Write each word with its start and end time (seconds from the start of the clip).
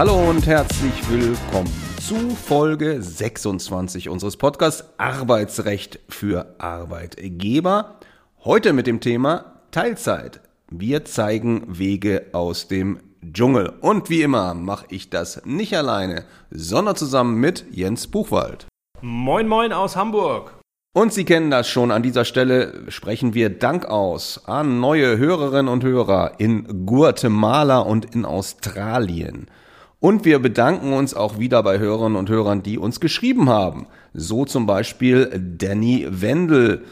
Hallo 0.00 0.30
und 0.30 0.46
herzlich 0.46 0.94
willkommen 1.10 1.70
zu 2.00 2.30
Folge 2.30 3.02
26 3.02 4.08
unseres 4.08 4.38
Podcasts 4.38 4.82
Arbeitsrecht 4.96 6.00
für 6.08 6.54
Arbeitgeber. 6.56 7.96
Heute 8.42 8.72
mit 8.72 8.86
dem 8.86 9.00
Thema 9.00 9.60
Teilzeit. 9.72 10.40
Wir 10.70 11.04
zeigen 11.04 11.78
Wege 11.78 12.28
aus 12.32 12.66
dem 12.66 13.00
Dschungel. 13.30 13.74
Und 13.82 14.08
wie 14.08 14.22
immer 14.22 14.54
mache 14.54 14.86
ich 14.88 15.10
das 15.10 15.44
nicht 15.44 15.76
alleine, 15.76 16.24
sondern 16.50 16.96
zusammen 16.96 17.38
mit 17.38 17.66
Jens 17.70 18.06
Buchwald. 18.06 18.68
Moin 19.02 19.46
Moin 19.46 19.74
aus 19.74 19.96
Hamburg. 19.96 20.54
Und 20.94 21.12
Sie 21.12 21.26
kennen 21.26 21.50
das 21.50 21.68
schon, 21.68 21.90
an 21.90 22.02
dieser 22.02 22.24
Stelle 22.24 22.84
sprechen 22.88 23.34
wir 23.34 23.50
Dank 23.50 23.84
aus 23.84 24.46
an 24.46 24.80
neue 24.80 25.18
Hörerinnen 25.18 25.70
und 25.70 25.84
Hörer 25.84 26.36
in 26.38 26.86
Guatemala 26.86 27.80
und 27.80 28.14
in 28.14 28.24
Australien. 28.24 29.50
Und 30.00 30.24
wir 30.24 30.38
bedanken 30.38 30.94
uns 30.94 31.14
auch 31.14 31.38
wieder 31.38 31.62
bei 31.62 31.78
Hörerinnen 31.78 32.16
und 32.16 32.30
Hörern, 32.30 32.62
die 32.62 32.78
uns 32.78 33.00
geschrieben 33.00 33.48
haben. 33.48 33.86
So 34.14 34.44
zum 34.44 34.66
Beispiel 34.66 35.30
Danny 35.58 36.06
Wendel, 36.08 36.84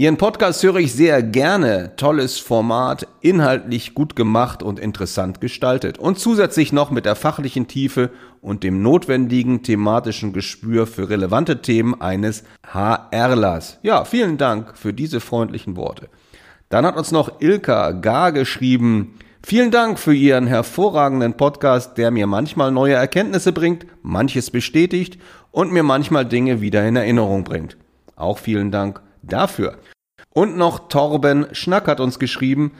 Ihren 0.00 0.16
Podcast 0.16 0.62
höre 0.62 0.76
ich 0.76 0.92
sehr 0.92 1.24
gerne. 1.24 1.96
Tolles 1.96 2.38
Format, 2.38 3.08
inhaltlich 3.20 3.94
gut 3.94 4.14
gemacht 4.14 4.62
und 4.62 4.78
interessant 4.78 5.40
gestaltet. 5.40 5.98
Und 5.98 6.20
zusätzlich 6.20 6.72
noch 6.72 6.92
mit 6.92 7.04
der 7.04 7.16
fachlichen 7.16 7.66
Tiefe 7.66 8.10
und 8.40 8.62
dem 8.62 8.80
notwendigen 8.80 9.64
thematischen 9.64 10.32
Gespür 10.32 10.86
für 10.86 11.10
relevante 11.10 11.62
Themen 11.62 12.00
eines 12.00 12.44
HRlers. 12.72 13.80
Ja, 13.82 14.04
vielen 14.04 14.38
Dank 14.38 14.78
für 14.78 14.92
diese 14.94 15.18
freundlichen 15.18 15.74
Worte. 15.74 16.08
Dann 16.68 16.86
hat 16.86 16.96
uns 16.96 17.10
noch 17.10 17.40
Ilka 17.40 17.90
Gar 17.90 18.30
geschrieben. 18.30 19.18
Vielen 19.48 19.70
Dank 19.70 19.98
für 19.98 20.12
Ihren 20.12 20.46
hervorragenden 20.46 21.32
Podcast, 21.32 21.96
der 21.96 22.10
mir 22.10 22.26
manchmal 22.26 22.70
neue 22.70 22.92
Erkenntnisse 22.92 23.50
bringt, 23.54 23.86
manches 24.02 24.50
bestätigt 24.50 25.18
und 25.52 25.72
mir 25.72 25.82
manchmal 25.82 26.26
Dinge 26.26 26.60
wieder 26.60 26.86
in 26.86 26.96
Erinnerung 26.96 27.44
bringt. 27.44 27.78
Auch 28.14 28.36
vielen 28.36 28.70
Dank 28.70 29.00
dafür. 29.22 29.78
Und 30.34 30.58
noch 30.58 30.90
Torben 30.90 31.46
Schnack 31.52 31.88
hat 31.88 31.98
uns 31.98 32.18
geschrieben, 32.18 32.72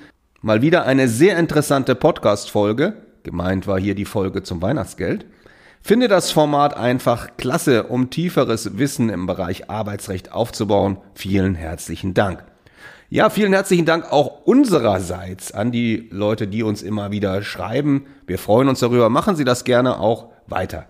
mal 0.42 0.60
wieder 0.60 0.84
eine 0.84 1.08
sehr 1.08 1.38
interessante 1.38 1.94
Podcast-Folge. 1.94 3.00
Gemeint 3.22 3.66
war 3.66 3.80
hier 3.80 3.94
die 3.94 4.04
Folge 4.04 4.42
zum 4.42 4.60
Weihnachtsgeld. 4.60 5.24
Finde 5.80 6.06
das 6.06 6.32
Format 6.32 6.76
einfach 6.76 7.38
klasse, 7.38 7.84
um 7.84 8.10
tieferes 8.10 8.76
Wissen 8.76 9.08
im 9.08 9.26
Bereich 9.26 9.70
Arbeitsrecht 9.70 10.32
aufzubauen. 10.32 10.98
Vielen 11.14 11.54
herzlichen 11.54 12.12
Dank. 12.12 12.44
Ja, 13.10 13.30
vielen 13.30 13.54
herzlichen 13.54 13.86
Dank 13.86 14.12
auch 14.12 14.44
unsererseits 14.44 15.52
an 15.52 15.72
die 15.72 16.08
Leute, 16.10 16.46
die 16.46 16.62
uns 16.62 16.82
immer 16.82 17.10
wieder 17.10 17.42
schreiben. 17.42 18.04
Wir 18.26 18.38
freuen 18.38 18.68
uns 18.68 18.80
darüber. 18.80 19.08
Machen 19.08 19.34
Sie 19.34 19.44
das 19.44 19.64
gerne 19.64 19.98
auch 19.98 20.26
weiter. 20.46 20.84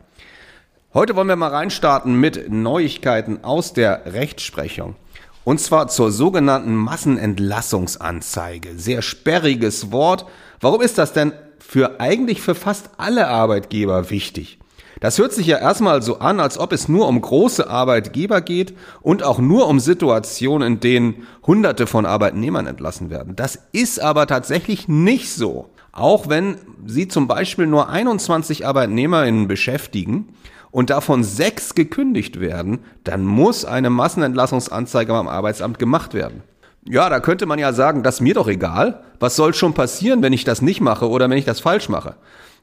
Heute 0.92 1.14
wollen 1.14 1.28
wir 1.28 1.36
mal 1.36 1.52
reinstarten 1.52 2.19
mit 2.19 2.50
Neuigkeiten 2.50 3.44
aus 3.44 3.72
der 3.72 4.12
Rechtsprechung. 4.12 4.96
Und 5.44 5.61
zwar 5.61 5.86
zur 5.86 6.11
sogenannten 6.11 6.74
Massenentlassungsanzeige. 6.74 8.77
Sehr 8.77 9.02
sperriges 9.02 9.92
Wort. 9.92 10.27
Warum 10.61 10.80
ist 10.80 10.98
das 10.98 11.12
denn 11.12 11.33
für 11.61 12.00
eigentlich 12.00 12.42
für 12.42 12.56
fast 12.56 12.91
alle 12.96 13.28
Arbeitgeber 13.28 14.11
wichtig? 14.11 14.58
Das 15.00 15.18
hört 15.18 15.32
sich 15.32 15.46
ja 15.46 15.58
erstmal 15.58 16.02
so 16.02 16.18
an, 16.18 16.41
als 16.41 16.58
ob 16.58 16.72
es 16.72 16.88
nur 16.88 17.06
um 17.06 17.20
große 17.20 17.68
Arbeitgeber 17.70 18.41
geht 18.41 18.74
und 19.00 19.22
auch 19.22 19.38
nur 19.38 19.68
um 19.68 19.78
Situationen, 19.78 20.74
in 20.74 20.80
denen 20.80 21.27
Hunderte 21.46 21.86
von 21.86 22.05
Arbeitnehmern 22.05 22.66
entlassen 22.66 23.08
werden. 23.10 23.36
Das 23.36 23.58
ist 23.72 24.00
aber 24.00 24.27
tatsächlich 24.27 24.89
nicht 24.89 25.30
so. 25.33 25.70
Auch 25.92 26.28
wenn 26.28 26.56
Sie 26.86 27.08
zum 27.08 27.28
Beispiel 27.28 27.67
nur 27.67 27.89
21 27.89 28.67
ArbeitnehmerInnen 28.67 29.48
beschäftigen 29.48 30.34
und 30.70 30.90
davon 30.90 31.24
sechs 31.24 31.74
gekündigt 31.74 32.40
werden, 32.40 32.80
dann 33.05 33.24
muss 33.24 33.64
eine 33.64 33.90
Massenentlassungsanzeige 33.90 35.12
beim 35.12 35.28
Arbeitsamt 35.28 35.78
gemacht 35.78 36.14
werden. 36.14 36.42
Ja, 36.90 37.10
da 37.10 37.20
könnte 37.20 37.44
man 37.44 37.58
ja 37.58 37.74
sagen, 37.74 38.02
das 38.02 38.16
ist 38.16 38.20
mir 38.22 38.32
doch 38.32 38.48
egal. 38.48 39.02
Was 39.20 39.36
soll 39.36 39.52
schon 39.52 39.74
passieren, 39.74 40.22
wenn 40.22 40.32
ich 40.32 40.44
das 40.44 40.62
nicht 40.62 40.80
mache 40.80 41.08
oder 41.08 41.28
wenn 41.28 41.36
ich 41.36 41.44
das 41.44 41.60
falsch 41.60 41.90
mache? 41.90 42.14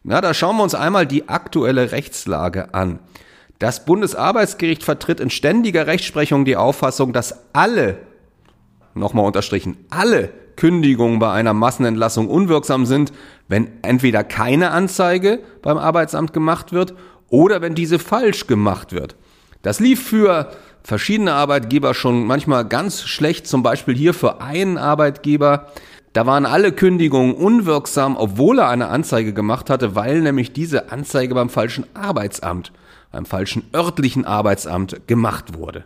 Na, 0.03 0.19
da 0.19 0.33
schauen 0.33 0.57
wir 0.57 0.63
uns 0.63 0.73
einmal 0.73 1.05
die 1.05 1.29
aktuelle 1.29 1.91
Rechtslage 1.91 2.73
an. 2.73 2.99
Das 3.59 3.85
Bundesarbeitsgericht 3.85 4.83
vertritt 4.83 5.19
in 5.19 5.29
ständiger 5.29 5.85
Rechtsprechung 5.85 6.43
die 6.43 6.57
Auffassung, 6.57 7.13
dass 7.13 7.53
alle, 7.53 7.99
nochmal 8.95 9.25
unterstrichen, 9.25 9.77
alle 9.91 10.29
Kündigungen 10.55 11.19
bei 11.19 11.31
einer 11.31 11.53
Massenentlassung 11.53 12.27
unwirksam 12.27 12.85
sind, 12.85 13.13
wenn 13.47 13.69
entweder 13.83 14.23
keine 14.23 14.71
Anzeige 14.71 15.39
beim 15.61 15.77
Arbeitsamt 15.77 16.33
gemacht 16.33 16.73
wird 16.73 16.95
oder 17.29 17.61
wenn 17.61 17.75
diese 17.75 17.99
falsch 17.99 18.47
gemacht 18.47 18.91
wird. 18.91 19.15
Das 19.65 19.79
lief 19.79 20.07
für 20.07 20.51
verschiedene 20.83 21.33
Arbeitgeber 21.33 21.95
schon 21.95 22.27
manchmal 22.27 22.65
ganz 22.65 23.01
schlecht, 23.01 23.47
zum 23.47 23.63
Beispiel 23.63 23.95
hier 23.95 24.13
für 24.13 24.39
einen 24.39 24.77
Arbeitgeber. 24.77 25.71
Da 26.13 26.27
waren 26.27 26.45
alle 26.45 26.71
Kündigungen 26.71 27.33
unwirksam, 27.33 28.15
obwohl 28.15 28.59
er 28.59 28.69
eine 28.69 28.89
Anzeige 28.89 29.33
gemacht 29.33 29.71
hatte, 29.71 29.95
weil 29.95 30.21
nämlich 30.21 30.53
diese 30.53 30.91
Anzeige 30.91 31.33
beim 31.33 31.49
falschen 31.49 31.87
Arbeitsamt, 31.95 32.73
beim 33.11 33.25
falschen 33.25 33.63
örtlichen 33.73 34.23
Arbeitsamt 34.23 35.07
gemacht 35.07 35.57
wurde. 35.57 35.85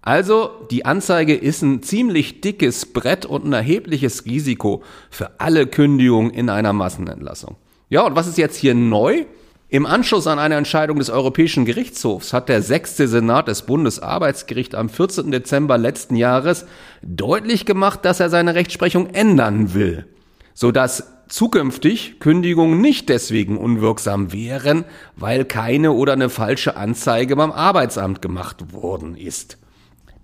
Also 0.00 0.50
die 0.70 0.84
Anzeige 0.84 1.34
ist 1.34 1.62
ein 1.62 1.82
ziemlich 1.82 2.40
dickes 2.40 2.86
Brett 2.86 3.26
und 3.26 3.46
ein 3.46 3.52
erhebliches 3.52 4.26
Risiko 4.26 4.84
für 5.10 5.40
alle 5.40 5.66
Kündigungen 5.66 6.30
in 6.30 6.48
einer 6.48 6.72
Massenentlassung. 6.72 7.56
Ja, 7.88 8.02
und 8.02 8.14
was 8.14 8.28
ist 8.28 8.38
jetzt 8.38 8.56
hier 8.56 8.76
neu? 8.76 9.24
Im 9.70 9.84
Anschluss 9.84 10.26
an 10.26 10.38
eine 10.38 10.54
Entscheidung 10.54 10.98
des 10.98 11.10
Europäischen 11.10 11.66
Gerichtshofs 11.66 12.32
hat 12.32 12.48
der 12.48 12.62
sechste 12.62 13.06
Senat 13.06 13.48
des 13.48 13.62
Bundesarbeitsgerichts 13.62 14.74
am 14.74 14.88
14. 14.88 15.30
Dezember 15.30 15.76
letzten 15.76 16.16
Jahres 16.16 16.64
deutlich 17.02 17.66
gemacht, 17.66 18.02
dass 18.06 18.18
er 18.18 18.30
seine 18.30 18.54
Rechtsprechung 18.54 19.10
ändern 19.10 19.74
will, 19.74 20.06
sodass 20.54 21.12
zukünftig 21.28 22.18
Kündigungen 22.18 22.80
nicht 22.80 23.10
deswegen 23.10 23.58
unwirksam 23.58 24.32
wären, 24.32 24.86
weil 25.16 25.44
keine 25.44 25.92
oder 25.92 26.14
eine 26.14 26.30
falsche 26.30 26.78
Anzeige 26.78 27.36
beim 27.36 27.52
Arbeitsamt 27.52 28.22
gemacht 28.22 28.72
worden 28.72 29.16
ist. 29.16 29.58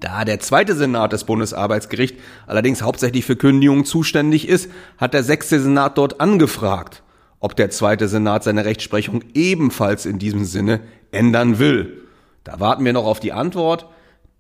Da 0.00 0.24
der 0.24 0.40
zweite 0.40 0.74
Senat 0.74 1.12
des 1.12 1.24
Bundesarbeitsgerichts 1.24 2.18
allerdings 2.46 2.80
hauptsächlich 2.80 3.26
für 3.26 3.36
Kündigungen 3.36 3.84
zuständig 3.84 4.48
ist, 4.48 4.70
hat 4.96 5.12
der 5.12 5.22
sechste 5.22 5.60
Senat 5.60 5.98
dort 5.98 6.18
angefragt 6.22 7.03
ob 7.44 7.54
der 7.56 7.68
zweite 7.68 8.08
Senat 8.08 8.42
seine 8.42 8.64
Rechtsprechung 8.64 9.22
ebenfalls 9.34 10.06
in 10.06 10.18
diesem 10.18 10.46
Sinne 10.46 10.80
ändern 11.12 11.58
will. 11.58 12.04
Da 12.42 12.58
warten 12.58 12.86
wir 12.86 12.94
noch 12.94 13.04
auf 13.04 13.20
die 13.20 13.34
Antwort. 13.34 13.84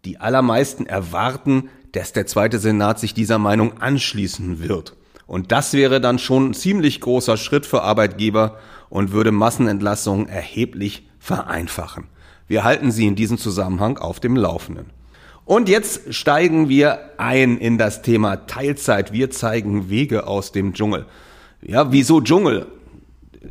Die 0.06 0.20
allermeisten 0.20 0.86
erwarten, 0.86 1.68
dass 1.92 2.14
der 2.14 2.26
zweite 2.26 2.58
Senat 2.58 2.98
sich 2.98 3.12
dieser 3.12 3.36
Meinung 3.36 3.76
anschließen 3.78 4.58
wird. 4.58 4.96
Und 5.26 5.52
das 5.52 5.74
wäre 5.74 6.00
dann 6.00 6.18
schon 6.18 6.48
ein 6.48 6.54
ziemlich 6.54 7.02
großer 7.02 7.36
Schritt 7.36 7.66
für 7.66 7.82
Arbeitgeber 7.82 8.56
und 8.88 9.12
würde 9.12 9.32
Massenentlassungen 9.32 10.26
erheblich 10.26 11.06
vereinfachen. 11.18 12.06
Wir 12.46 12.64
halten 12.64 12.90
Sie 12.90 13.06
in 13.06 13.16
diesem 13.16 13.36
Zusammenhang 13.36 13.98
auf 13.98 14.18
dem 14.18 14.34
Laufenden. 14.34 14.86
Und 15.44 15.68
jetzt 15.68 16.14
steigen 16.14 16.70
wir 16.70 17.10
ein 17.18 17.58
in 17.58 17.76
das 17.76 18.00
Thema 18.00 18.46
Teilzeit. 18.46 19.12
Wir 19.12 19.30
zeigen 19.30 19.90
Wege 19.90 20.26
aus 20.26 20.52
dem 20.52 20.72
Dschungel. 20.72 21.04
Ja, 21.60 21.92
wieso 21.92 22.22
Dschungel? 22.22 22.66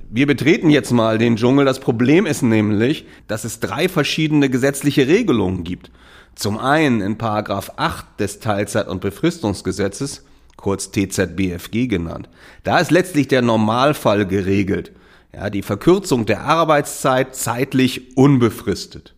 Wir 0.09 0.27
betreten 0.27 0.69
jetzt 0.69 0.91
mal 0.91 1.17
den 1.17 1.35
Dschungel. 1.35 1.65
Das 1.65 1.79
Problem 1.79 2.25
ist 2.25 2.41
nämlich, 2.41 3.05
dass 3.27 3.43
es 3.43 3.59
drei 3.59 3.89
verschiedene 3.89 4.49
gesetzliche 4.49 5.07
Regelungen 5.07 5.63
gibt. 5.63 5.91
Zum 6.35 6.57
einen 6.57 7.01
in 7.01 7.17
Paragraph 7.17 7.73
8 7.75 8.19
des 8.19 8.39
Teilzeit- 8.39 8.87
und 8.87 9.01
Befristungsgesetzes, 9.01 10.25
kurz 10.57 10.91
TZBFG 10.91 11.87
genannt. 11.87 12.29
Da 12.63 12.79
ist 12.79 12.91
letztlich 12.91 13.27
der 13.27 13.41
Normalfall 13.41 14.25
geregelt. 14.25 14.91
Ja, 15.33 15.49
die 15.49 15.63
Verkürzung 15.63 16.25
der 16.25 16.41
Arbeitszeit 16.41 17.35
zeitlich 17.35 18.17
unbefristet. 18.17 19.15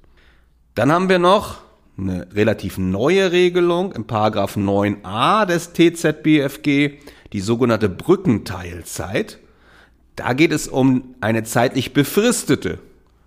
Dann 0.76 0.92
haben 0.92 1.10
wir 1.10 1.20
noch 1.20 1.62
eine 1.98 2.28
relativ 2.34 2.78
neue 2.78 3.32
Regelung 3.32 3.92
im 3.94 4.06
Paragraph 4.06 4.58
9a 4.58 5.46
des 5.46 5.74
TZBFG, 5.74 7.00
die 7.32 7.40
sogenannte 7.40 7.90
Brückenteilzeit. 7.90 9.40
Da 10.16 10.34
geht 10.34 10.52
es 10.52 10.68
um 10.68 11.16
eine 11.22 11.44
zeitlich 11.44 11.94
befristete 11.94 12.80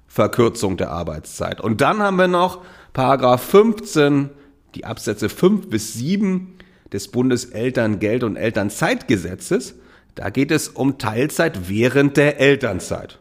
Verkürzung 0.07 0.77
der 0.77 0.91
Arbeitszeit. 0.91 1.61
Und 1.61 1.81
dann 1.81 2.01
haben 2.01 2.17
wir 2.17 2.29
noch 2.29 2.61
Paragraph 2.93 3.43
15, 3.43 4.31
die 4.75 4.85
Absätze 4.85 5.29
5 5.29 5.69
bis 5.69 5.95
7 5.95 6.55
des 6.93 7.13
Bundeselterngeld- 7.13 8.25
und 8.25 8.37
Elternzeitgesetzes. 8.37 9.75
Da 10.15 10.31
geht 10.31 10.51
es 10.51 10.69
um 10.69 10.99
Teilzeit 10.99 11.69
während 11.69 12.17
der 12.17 12.41
Elternzeit. 12.41 13.19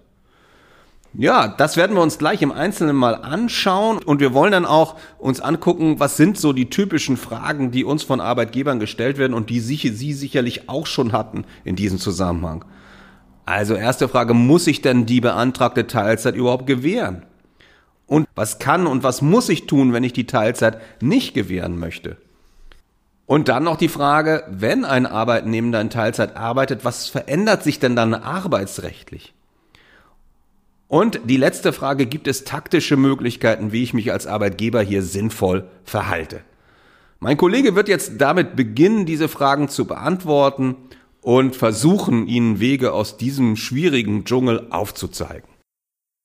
Ja, 1.14 1.48
das 1.48 1.78
werden 1.78 1.96
wir 1.96 2.04
uns 2.04 2.18
gleich 2.20 2.42
im 2.42 2.52
Einzelnen 2.52 2.96
mal 2.96 3.16
anschauen 3.16 3.98
und 3.98 4.20
wir 4.20 4.34
wollen 4.34 4.52
dann 4.52 4.66
auch 4.66 4.96
uns 5.18 5.42
angucken, 5.42 6.00
was 6.00 6.16
sind 6.16 6.38
so 6.38 6.54
die 6.54 6.70
typischen 6.70 7.18
Fragen, 7.18 7.72
die 7.72 7.84
uns 7.84 8.04
von 8.04 8.22
Arbeitgebern 8.22 8.80
gestellt 8.80 9.18
werden 9.18 9.34
und 9.34 9.50
die 9.50 9.60
Sie 9.60 10.14
sicherlich 10.14 10.70
auch 10.70 10.86
schon 10.86 11.14
hatten 11.14 11.46
in 11.64 11.76
diesem 11.76 11.98
Zusammenhang. 11.98 12.66
Also 13.48 13.76
erste 13.76 14.10
Frage, 14.10 14.34
muss 14.34 14.68
ich 14.68 14.82
denn 14.82 15.06
die 15.06 15.22
beantragte 15.22 15.88
Teilzeit 15.88 16.36
überhaupt 16.36 16.68
gewähren? 16.68 17.24
Und 18.06 18.28
was 18.36 18.60
kann 18.60 18.86
und 18.86 19.04
was 19.04 19.22
muss 19.22 19.48
ich 19.48 19.68
tun, 19.68 19.94
wenn 19.94 20.04
ich 20.04 20.12
die 20.12 20.28
Teilzeit 20.28 20.82
nicht 21.02 21.34
gewähren 21.34 21.80
möchte? 21.80 22.18
Und 23.26 23.48
dann 23.48 23.64
noch 23.64 23.78
die 23.78 23.88
Frage, 23.88 24.44
wenn 24.50 24.84
ein 24.84 25.06
Arbeitnehmer 25.06 25.80
in 25.80 25.90
Teilzeit 25.90 26.36
arbeitet, 26.36 26.84
was 26.84 27.08
verändert 27.08 27.64
sich 27.64 27.80
denn 27.80 27.96
dann 27.96 28.14
arbeitsrechtlich? 28.14 29.34
Und 30.90 31.22
die 31.24 31.38
letzte 31.38 31.72
Frage, 31.72 32.06
gibt 32.06 32.28
es 32.28 32.44
taktische 32.44 32.98
Möglichkeiten, 32.98 33.72
wie 33.72 33.84
ich 33.84 33.94
mich 33.94 34.12
als 34.12 34.28
Arbeitgeber 34.28 34.82
hier 34.82 35.04
sinnvoll 35.04 35.70
verhalte? 35.86 36.42
Mein 37.22 37.38
Kollege 37.38 37.76
wird 37.76 37.88
jetzt 37.88 38.20
damit 38.20 38.58
beginnen, 38.58 39.06
diese 39.06 39.30
Fragen 39.30 39.70
zu 39.70 39.86
beantworten 39.86 40.76
und 41.28 41.58
versuchen, 41.58 42.26
ihnen 42.26 42.62
Wege 42.62 42.94
aus 42.94 43.18
diesem 43.18 43.58
schwierigen 43.58 44.24
Dschungel 44.24 44.68
aufzuzeigen. 44.70 45.50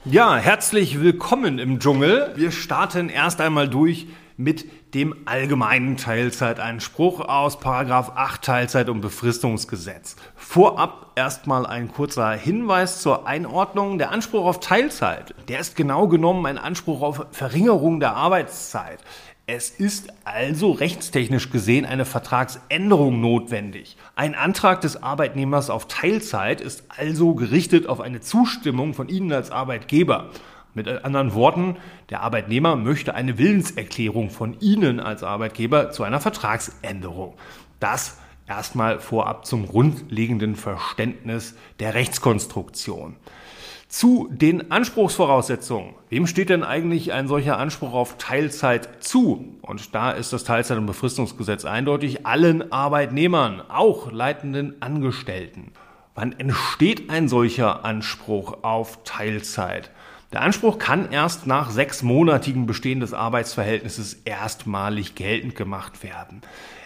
Ja, 0.05 0.37
herzlich 0.37 1.01
willkommen 1.01 1.59
im 1.59 1.81
Dschungel. 1.81 2.31
Wir 2.37 2.53
starten 2.53 3.09
erst 3.09 3.41
einmal 3.41 3.69
durch 3.69 4.07
mit 4.37 4.95
dem 4.95 5.17
allgemeinen 5.25 5.97
Teilzeiteinspruch 5.97 7.19
aus 7.19 7.59
8 7.65 8.43
Teilzeit- 8.43 8.89
und 8.89 9.01
Befristungsgesetz. 9.01 10.15
Vorab 10.37 11.11
erstmal 11.17 11.67
ein 11.67 11.91
kurzer 11.91 12.31
Hinweis 12.31 13.03
zur 13.03 13.27
Einordnung. 13.27 13.99
Der 13.99 14.13
Anspruch 14.13 14.45
auf 14.45 14.61
Teilzeit, 14.61 15.35
der 15.49 15.59
ist 15.59 15.75
genau 15.75 16.07
genommen 16.07 16.47
ein 16.47 16.59
Anspruch 16.59 17.03
auf 17.03 17.27
Verringerung 17.33 17.99
der 17.99 18.15
Arbeitszeit. 18.15 19.01
Es 19.55 19.69
ist 19.69 20.11
also 20.25 20.73
rechtstechnisch 20.73 21.51
gesehen 21.51 21.85
eine 21.85 22.07
Vertragsänderung 22.07 23.21
notwendig. 23.21 23.99
Ein 24.17 24.35
Antrag 24.35 24.81
des 24.81 25.03
Arbeitnehmers 25.03 25.69
auf 25.69 25.89
Teilzeit 25.89 26.63
ist 26.63 26.85
also 26.89 27.35
gerichtet 27.35 27.87
auf 27.87 28.01
eine 28.01 28.23
Zustimmung 28.23 28.95
von 28.95 29.11
Ihnen 29.11 29.31
als 29.31 29.51
Arbeitgeber. 29.51 30.31
Mit 30.73 30.89
anderen 30.89 31.35
Worten, 31.35 31.77
der 32.09 32.23
Arbeitnehmer 32.23 32.77
möchte 32.77 33.15
eine 33.15 33.37
Willenserklärung 33.37 34.31
von 34.31 34.59
Ihnen 34.61 35.01
als 35.01 35.23
Arbeitgeber 35.23 35.91
zu 35.91 36.03
einer 36.03 36.23
Vertragsänderung. 36.23 37.35
Das 37.79 38.17
erstmal 38.49 39.01
vorab 39.01 39.45
zum 39.45 39.67
grundlegenden 39.67 40.57
Verständnis 40.57 41.57
der 41.79 41.93
Rechtskonstruktion. 41.93 43.17
Zu 43.93 44.27
den 44.31 44.71
Anspruchsvoraussetzungen. 44.71 45.93
Wem 46.09 46.27
steht 46.27 46.49
denn 46.49 46.65
eigentlich 46.65 47.13
ein 47.13 47.29
solcher 47.29 47.59
Anspruch 47.59 47.93
auf 47.93 48.17
Teilzeit 48.17 49.05
zu? 49.05 49.59
Und 49.61 49.95
da 49.95 50.13
ist 50.13 50.33
das 50.33 50.45
Teilzeit- 50.45 50.79
und 50.79 50.87
Befristungsgesetz 50.87 51.67
eindeutig 51.67 52.25
allen 52.25 52.73
Arbeitnehmern, 52.73 53.61
auch 53.69 54.11
leitenden 54.11 54.81
Angestellten. 54.81 55.73
Wann 56.15 56.33
entsteht 56.33 57.11
ein 57.11 57.29
solcher 57.29 57.85
Anspruch 57.85 58.63
auf 58.65 59.05
Teilzeit? 59.05 59.91
Der 60.33 60.41
Anspruch 60.41 60.79
kann 60.79 61.13
erst 61.13 61.47
nach 61.47 61.71
sechsmonatigen 61.71 62.65
Bestehen 62.65 63.01
des 63.01 63.13
Arbeitsverhältnisses 63.13 64.15
erstmalig 64.25 65.17
geltend 65.17 65.55
gemacht 65.55 66.03
werden. 66.03 66.41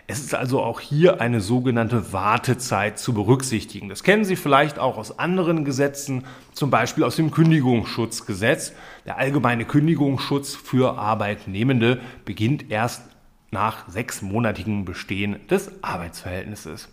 Es 0.08 0.20
ist 0.20 0.34
also 0.36 0.62
auch 0.62 0.78
hier 0.78 1.20
eine 1.20 1.40
sogenannte 1.40 2.12
Wartezeit 2.12 2.96
zu 2.98 3.12
berücksichtigen. 3.12 3.88
Das 3.88 4.04
kennen 4.04 4.24
Sie 4.24 4.36
vielleicht 4.36 4.78
auch 4.78 4.98
aus 4.98 5.18
anderen 5.18 5.64
Gesetzen, 5.64 6.24
zum 6.52 6.70
Beispiel 6.70 7.02
aus 7.02 7.16
dem 7.16 7.32
Kündigungsschutzgesetz. 7.32 8.72
Der 9.04 9.18
allgemeine 9.18 9.64
Kündigungsschutz 9.64 10.54
für 10.54 10.96
Arbeitnehmende 10.96 12.00
beginnt 12.24 12.70
erst 12.70 13.02
nach 13.50 13.88
sechsmonatigem 13.88 14.84
Bestehen 14.84 15.44
des 15.48 15.82
Arbeitsverhältnisses. 15.82 16.88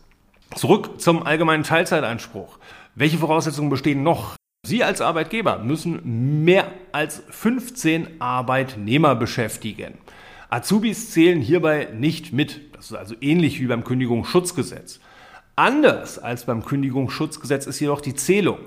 Zurück 0.56 1.00
zum 1.00 1.24
allgemeinen 1.24 1.64
Teilzeiteinspruch. 1.64 2.58
Welche 2.96 3.20
Voraussetzungen 3.20 3.70
bestehen 3.70 4.02
noch? 4.02 4.36
Sie 4.66 4.84
als 4.84 5.02
Arbeitgeber 5.02 5.60
müssen 5.60 6.44
mehr 6.46 6.72
als 6.94 7.22
15 7.30 8.22
Arbeitnehmer 8.22 9.14
beschäftigen. 9.14 9.98
Azubis 10.54 11.10
zählen 11.10 11.42
hierbei 11.42 11.88
nicht 11.96 12.32
mit. 12.32 12.76
Das 12.76 12.92
ist 12.92 12.94
also 12.96 13.16
ähnlich 13.22 13.60
wie 13.60 13.66
beim 13.66 13.84
Kündigungsschutzgesetz. 13.84 15.00
Anders 15.56 16.20
als 16.20 16.46
beim 16.46 16.64
Kündigungsschutzgesetz 16.64 17.66
ist 17.66 17.80
jedoch 17.80 18.02
die 18.02 18.14
Zählung. 18.14 18.60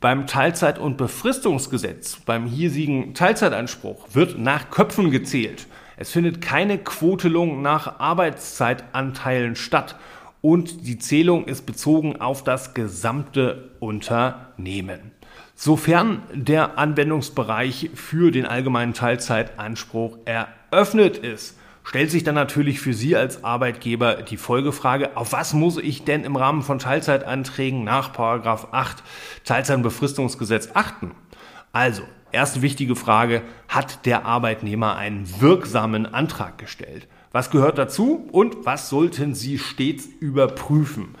Beim 0.00 0.26
Teilzeit- 0.26 0.78
und 0.78 0.96
Befristungsgesetz, 0.96 2.16
beim 2.24 2.46
hiesigen 2.46 3.12
Teilzeitanspruch, 3.12 4.06
wird 4.14 4.38
nach 4.38 4.70
Köpfen 4.70 5.10
gezählt. 5.10 5.66
Es 5.98 6.12
findet 6.12 6.40
keine 6.40 6.78
Quotelung 6.78 7.60
nach 7.60 8.00
Arbeitszeitanteilen 8.00 9.54
statt 9.54 9.96
und 10.40 10.86
die 10.86 10.98
Zählung 10.98 11.44
ist 11.44 11.66
bezogen 11.66 12.22
auf 12.22 12.42
das 12.42 12.72
gesamte 12.72 13.72
Unternehmen. 13.80 15.12
Sofern 15.60 16.22
der 16.32 16.78
Anwendungsbereich 16.78 17.90
für 17.92 18.30
den 18.30 18.46
allgemeinen 18.46 18.94
Teilzeitanspruch 18.94 20.16
eröffnet 20.24 21.18
ist, 21.18 21.58
stellt 21.82 22.12
sich 22.12 22.22
dann 22.22 22.36
natürlich 22.36 22.78
für 22.78 22.94
Sie 22.94 23.16
als 23.16 23.42
Arbeitgeber 23.42 24.22
die 24.22 24.36
Folgefrage, 24.36 25.16
auf 25.16 25.32
was 25.32 25.54
muss 25.54 25.76
ich 25.76 26.04
denn 26.04 26.22
im 26.22 26.36
Rahmen 26.36 26.62
von 26.62 26.78
Teilzeitanträgen 26.78 27.82
nach 27.82 28.16
8 28.16 29.02
Teilzeitbefristungsgesetz 29.42 30.68
achten? 30.74 31.10
Also, 31.72 32.04
erste 32.30 32.62
wichtige 32.62 32.94
Frage, 32.94 33.42
hat 33.66 34.06
der 34.06 34.26
Arbeitnehmer 34.26 34.94
einen 34.94 35.28
wirksamen 35.40 36.06
Antrag 36.06 36.58
gestellt? 36.58 37.08
Was 37.32 37.50
gehört 37.50 37.78
dazu 37.78 38.28
und 38.30 38.64
was 38.64 38.88
sollten 38.88 39.34
Sie 39.34 39.58
stets 39.58 40.06
überprüfen? 40.20 41.16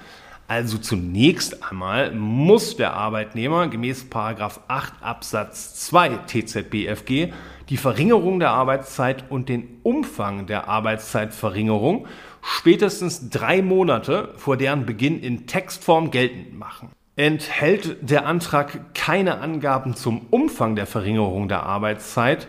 Also 0.48 0.78
zunächst 0.78 1.62
einmal 1.62 2.10
muss 2.12 2.74
der 2.76 2.94
Arbeitnehmer 2.94 3.68
gemäß 3.68 4.06
8 4.10 5.02
Absatz 5.02 5.74
2 5.86 6.08
TZBFG 6.26 7.32
die 7.68 7.76
Verringerung 7.76 8.40
der 8.40 8.52
Arbeitszeit 8.52 9.30
und 9.30 9.50
den 9.50 9.78
Umfang 9.82 10.46
der 10.46 10.66
Arbeitszeitverringerung 10.66 12.06
spätestens 12.40 13.28
drei 13.28 13.60
Monate 13.60 14.32
vor 14.36 14.56
deren 14.56 14.86
Beginn 14.86 15.20
in 15.20 15.46
Textform 15.46 16.10
geltend 16.10 16.58
machen. 16.58 16.92
Enthält 17.14 17.98
der 18.00 18.24
Antrag 18.24 18.94
keine 18.94 19.42
Angaben 19.42 19.96
zum 19.96 20.28
Umfang 20.30 20.76
der 20.76 20.86
Verringerung 20.86 21.48
der 21.48 21.64
Arbeitszeit 21.64 22.48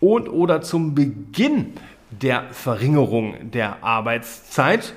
und 0.00 0.28
oder 0.28 0.60
zum 0.60 0.96
Beginn 0.96 1.74
der 2.10 2.50
Verringerung 2.50 3.52
der 3.52 3.84
Arbeitszeit, 3.84 4.94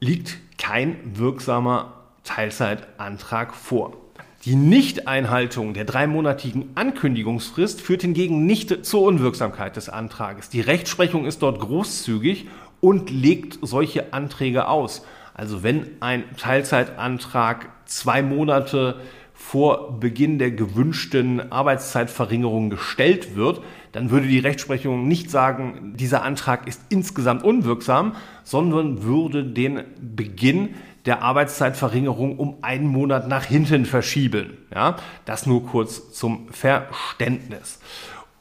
liegt 0.00 0.38
kein 0.58 0.96
wirksamer 1.18 1.92
Teilzeitantrag 2.24 3.54
vor. 3.54 3.96
Die 4.44 4.54
Nichteinhaltung 4.54 5.74
der 5.74 5.84
dreimonatigen 5.84 6.70
Ankündigungsfrist 6.76 7.80
führt 7.80 8.02
hingegen 8.02 8.46
nicht 8.46 8.86
zur 8.86 9.02
Unwirksamkeit 9.02 9.74
des 9.76 9.88
Antrages. 9.88 10.48
Die 10.50 10.60
Rechtsprechung 10.60 11.26
ist 11.26 11.42
dort 11.42 11.58
großzügig 11.58 12.46
und 12.80 13.10
legt 13.10 13.58
solche 13.62 14.12
Anträge 14.12 14.68
aus. 14.68 15.04
Also 15.34 15.62
wenn 15.62 15.88
ein 16.00 16.24
Teilzeitantrag 16.36 17.68
zwei 17.86 18.22
Monate 18.22 19.00
vor 19.36 20.00
Beginn 20.00 20.38
der 20.38 20.50
gewünschten 20.50 21.52
Arbeitszeitverringerung 21.52 22.70
gestellt 22.70 23.36
wird, 23.36 23.60
dann 23.92 24.10
würde 24.10 24.26
die 24.26 24.38
Rechtsprechung 24.38 25.06
nicht 25.06 25.30
sagen, 25.30 25.92
dieser 25.96 26.22
Antrag 26.22 26.66
ist 26.66 26.80
insgesamt 26.88 27.44
unwirksam, 27.44 28.16
sondern 28.42 29.02
würde 29.02 29.44
den 29.44 29.84
Beginn 30.00 30.70
der 31.04 31.22
Arbeitszeitverringerung 31.22 32.38
um 32.38 32.56
einen 32.62 32.88
Monat 32.88 33.28
nach 33.28 33.44
hinten 33.44 33.84
verschieben. 33.84 34.56
Ja, 34.74 34.96
das 35.26 35.46
nur 35.46 35.64
kurz 35.66 36.12
zum 36.12 36.48
Verständnis. 36.50 37.78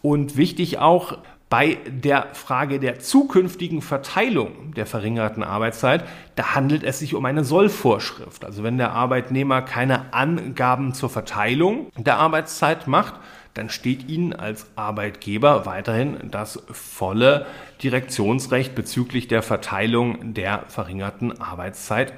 Und 0.02 0.38
wichtig 0.38 0.80
auch, 0.80 1.18
bei 1.50 1.78
der 1.88 2.28
Frage 2.34 2.80
der 2.80 3.00
zukünftigen 3.00 3.82
Verteilung 3.82 4.74
der 4.74 4.86
verringerten 4.86 5.44
Arbeitszeit, 5.44 6.04
da 6.36 6.56
handelt 6.56 6.84
es 6.84 7.00
sich 7.00 7.14
um 7.14 7.24
eine 7.25 7.44
Sollvorschrift. 7.44 8.44
Also 8.44 8.64
wenn 8.64 8.78
der 8.78 8.92
Arbeitnehmer 8.92 9.62
keine 9.62 10.14
Angaben 10.14 10.94
zur 10.94 11.10
Verteilung 11.10 11.92
der 11.98 12.18
Arbeitszeit 12.18 12.88
macht, 12.88 13.16
dann 13.54 13.70
steht 13.70 14.10
Ihnen 14.10 14.34
als 14.34 14.68
Arbeitgeber 14.75 15.66
weiterhin 15.66 16.18
das 16.30 16.62
volle 16.72 17.46
Direktionsrecht 17.82 18.75
bezüglich 18.75 19.28
der 19.28 19.44
Verteilung 19.44 20.34
der 20.34 20.66
verringerten 20.68 21.40
Arbeitszeit 21.40 22.14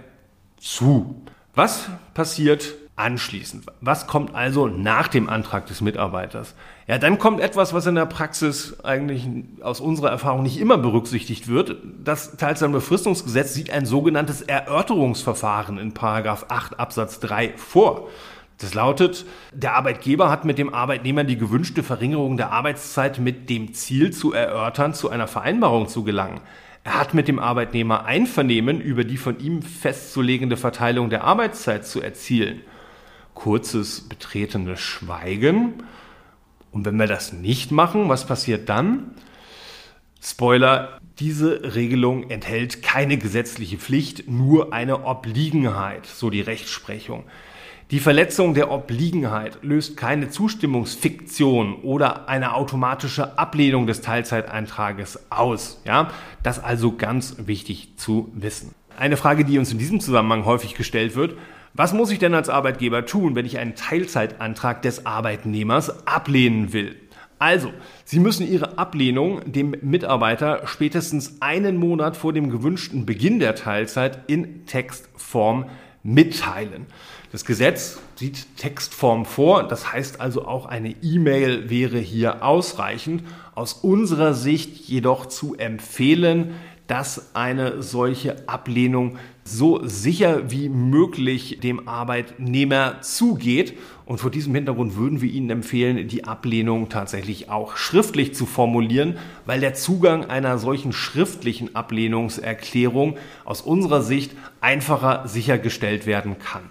zu. 0.58 1.22
Was 1.54 1.90
passiert 2.14 2.74
anschließend? 2.98 3.66
Was 3.80 4.08
kommt 4.08 4.36
also 4.36 4.68
nach 4.68 5.08
dem 5.08 5.30
Antrag 5.30 5.68
des 5.68 5.82
Mitarbeiters? 5.82 6.56
Ja, 6.88 6.98
dann 6.98 7.20
kommt 7.20 7.40
etwas, 7.40 7.74
was 7.74 7.86
in 7.86 7.96
der 7.96 8.06
Praxis 8.06 8.80
eigentlich 8.84 9.28
aus 9.62 9.80
unserer 9.80 10.10
Erfahrung 10.10 10.44
nicht 10.44 10.60
immer 10.60 10.78
berücksichtigt 10.78 11.48
wird. 11.48 11.78
Das 12.04 12.38
Teilzeitbefristungsgesetz 12.38 13.54
sieht 13.54 13.70
ein 13.70 13.86
sogenanntes 13.86 14.42
Erörterungsverfahren 14.42 15.78
in 15.78 15.94
Paragraph 15.94 16.46
8 16.50 16.80
Absatz 16.80 17.20
3 17.20 17.54
vor. 17.56 18.10
Das 18.60 18.74
lautet, 18.74 19.26
der 19.54 19.76
Arbeitgeber 19.76 20.32
hat 20.32 20.44
mit 20.44 20.58
dem 20.58 20.74
Arbeitnehmer 20.74 21.24
die 21.24 21.38
gewünschte 21.38 21.84
Verringerung 21.84 22.38
der 22.38 22.52
Arbeitszeit 22.52 23.20
mit 23.20 23.52
dem 23.52 23.76
Ziel 23.76 24.12
zu 24.12 24.34
erörtern, 24.34 24.96
zu 24.96 25.10
einer 25.10 25.28
Vereinbarung 25.28 25.88
zu 25.88 26.04
gelangen. 26.04 26.42
Er 26.84 27.00
hat 27.00 27.14
mit 27.14 27.28
dem 27.28 27.38
Arbeitnehmer 27.38 28.06
Einvernehmen 28.06 28.82
über 28.82 29.04
die 29.04 29.18
von 29.18 29.40
ihm 29.40 29.62
festzulegende 29.62 30.58
Verteilung 30.58 31.12
der 31.12 31.26
Arbeitszeit 31.26 31.86
zu 31.86 32.02
erzielen. 32.02 32.62
Kurzes 33.38 34.02
betretenes 34.02 34.80
Schweigen. 34.80 35.84
Und 36.72 36.86
wenn 36.86 36.98
wir 36.98 37.06
das 37.06 37.34
nicht 37.34 37.72
machen, 37.72 38.10
was 38.10 38.26
passiert 38.26 38.68
dann? 38.68 39.12
Spoiler, 40.20 40.98
diese 41.20 41.76
Regelung 41.76 42.32
enthält 42.32 42.82
keine 42.82 43.18
gesetzliche 43.18 43.78
Pflicht, 43.78 44.28
nur 44.28 44.74
eine 44.74 45.06
Obliegenheit, 45.06 46.08
so 46.08 46.32
die 46.32 46.42
Rechtsprechung. 46.42 47.26
Die 47.92 48.00
Verletzung 48.00 48.56
der 48.56 48.72
Obliegenheit 48.72 49.60
löst 49.62 49.98
keine 49.98 50.30
Zustimmungsfiktion 50.30 51.76
oder 51.84 52.28
eine 52.28 52.56
automatische 52.56 53.38
Ablehnung 53.38 53.86
des 53.86 54.02
Teilzeiteintrages 54.02 55.32
aus. 55.32 55.80
Ja, 55.86 56.10
das 56.42 56.62
also 56.62 56.98
ganz 56.98 57.36
wichtig 57.46 57.94
zu 57.98 58.32
wissen. 58.34 58.74
Eine 58.98 59.16
Frage, 59.16 59.46
die 59.46 59.60
uns 59.60 59.72
in 59.72 59.78
diesem 59.78 60.00
Zusammenhang 60.00 60.44
häufig 60.46 60.74
gestellt 60.74 61.16
wird, 61.16 61.38
was 61.74 61.94
muss 61.94 62.12
ich 62.12 62.20
denn 62.20 62.34
als 62.34 62.50
Arbeitgeber 62.50 63.06
tun, 63.06 63.36
wenn 63.36 63.46
ich 63.46 63.58
einen 63.58 63.76
Teilzeitantrag 63.76 64.82
des 64.82 65.06
Arbeitnehmers 65.06 66.08
ablehnen 66.08 66.74
will? 66.74 66.96
Also, 67.40 67.72
Sie 68.04 68.20
müssen 68.20 68.48
Ihre 68.48 68.80
Ablehnung 68.80 69.42
dem 69.52 69.76
Mitarbeiter 69.82 70.66
spätestens 70.66 71.38
einen 71.40 71.78
Monat 71.78 72.18
vor 72.18 72.34
dem 72.34 72.50
gewünschten 72.50 73.06
Beginn 73.06 73.40
der 73.40 73.54
Teilzeit 73.54 74.20
in 74.28 74.66
Textform 74.66 75.66
mitteilen. 76.02 76.88
Das 77.32 77.46
Gesetz 77.46 78.00
sieht 78.16 78.58
Textform 78.58 79.26
vor, 79.26 79.68
das 79.68 79.92
heißt 79.92 80.22
also 80.22 80.48
auch 80.48 80.66
eine 80.66 80.96
E-Mail 81.02 81.70
wäre 81.70 82.00
hier 82.00 82.44
ausreichend. 82.44 83.24
Aus 83.54 83.74
unserer 83.74 84.34
Sicht 84.34 84.88
jedoch 84.88 85.26
zu 85.26 85.56
empfehlen, 85.56 86.56
dass 86.88 87.36
eine 87.36 87.84
solche 87.84 88.48
Ablehnung 88.48 89.18
so 89.48 89.86
sicher 89.86 90.52
wie 90.52 90.70
möglich 90.70 91.60
dem 91.62 91.88
Arbeitnehmer 91.88 93.02
zugeht. 93.02 93.78
Und 94.06 94.20
vor 94.20 94.32
diesem 94.32 94.56
Hintergrund 94.56 94.96
würden 94.96 95.22
wir 95.22 95.30
Ihnen 95.30 95.50
empfehlen, 95.50 96.08
die 96.08 96.24
Ablehnung 96.24 96.90
tatsächlich 96.90 97.50
auch 97.50 97.76
schriftlich 97.76 98.34
zu 98.36 98.46
formulieren, 98.46 99.18
weil 99.46 99.60
der 99.60 99.74
Zugang 99.74 100.26
einer 100.26 100.58
solchen 100.58 100.94
schriftlichen 100.94 101.76
Ablehnungserklärung 101.76 103.18
aus 103.46 103.62
unserer 103.62 104.02
Sicht 104.02 104.32
einfacher 104.62 105.28
sichergestellt 105.28 106.06
werden 106.06 106.40
kann. 106.40 106.64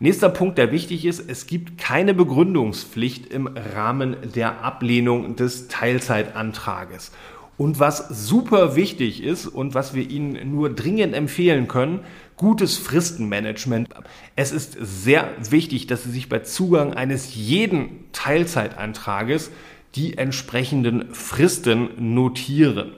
Nächster 0.00 0.28
Punkt, 0.28 0.58
der 0.58 0.70
wichtig 0.70 1.04
ist, 1.04 1.28
es 1.28 1.46
gibt 1.46 1.76
keine 1.76 2.14
Begründungspflicht 2.14 3.26
im 3.26 3.48
Rahmen 3.74 4.16
der 4.36 4.62
Ablehnung 4.62 5.34
des 5.34 5.66
Teilzeitantrages. 5.66 7.10
Und 7.58 7.80
was 7.80 8.08
super 8.08 8.76
wichtig 8.76 9.22
ist 9.22 9.48
und 9.48 9.74
was 9.74 9.92
wir 9.92 10.08
Ihnen 10.08 10.52
nur 10.52 10.70
dringend 10.72 11.12
empfehlen 11.12 11.66
können, 11.66 12.00
gutes 12.36 12.78
Fristenmanagement. 12.78 13.88
Es 14.36 14.52
ist 14.52 14.76
sehr 14.80 15.28
wichtig, 15.50 15.88
dass 15.88 16.04
Sie 16.04 16.12
sich 16.12 16.28
bei 16.28 16.38
Zugang 16.38 16.94
eines 16.94 17.34
jeden 17.34 18.10
Teilzeitantrages 18.12 19.50
die 19.96 20.16
entsprechenden 20.16 21.12
Fristen 21.12 22.14
notieren. 22.14 22.92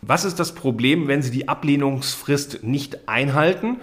Was 0.00 0.24
ist 0.24 0.40
das 0.40 0.56
Problem, 0.56 1.06
wenn 1.06 1.22
Sie 1.22 1.30
die 1.30 1.48
Ablehnungsfrist 1.48 2.64
nicht 2.64 3.08
einhalten? 3.08 3.76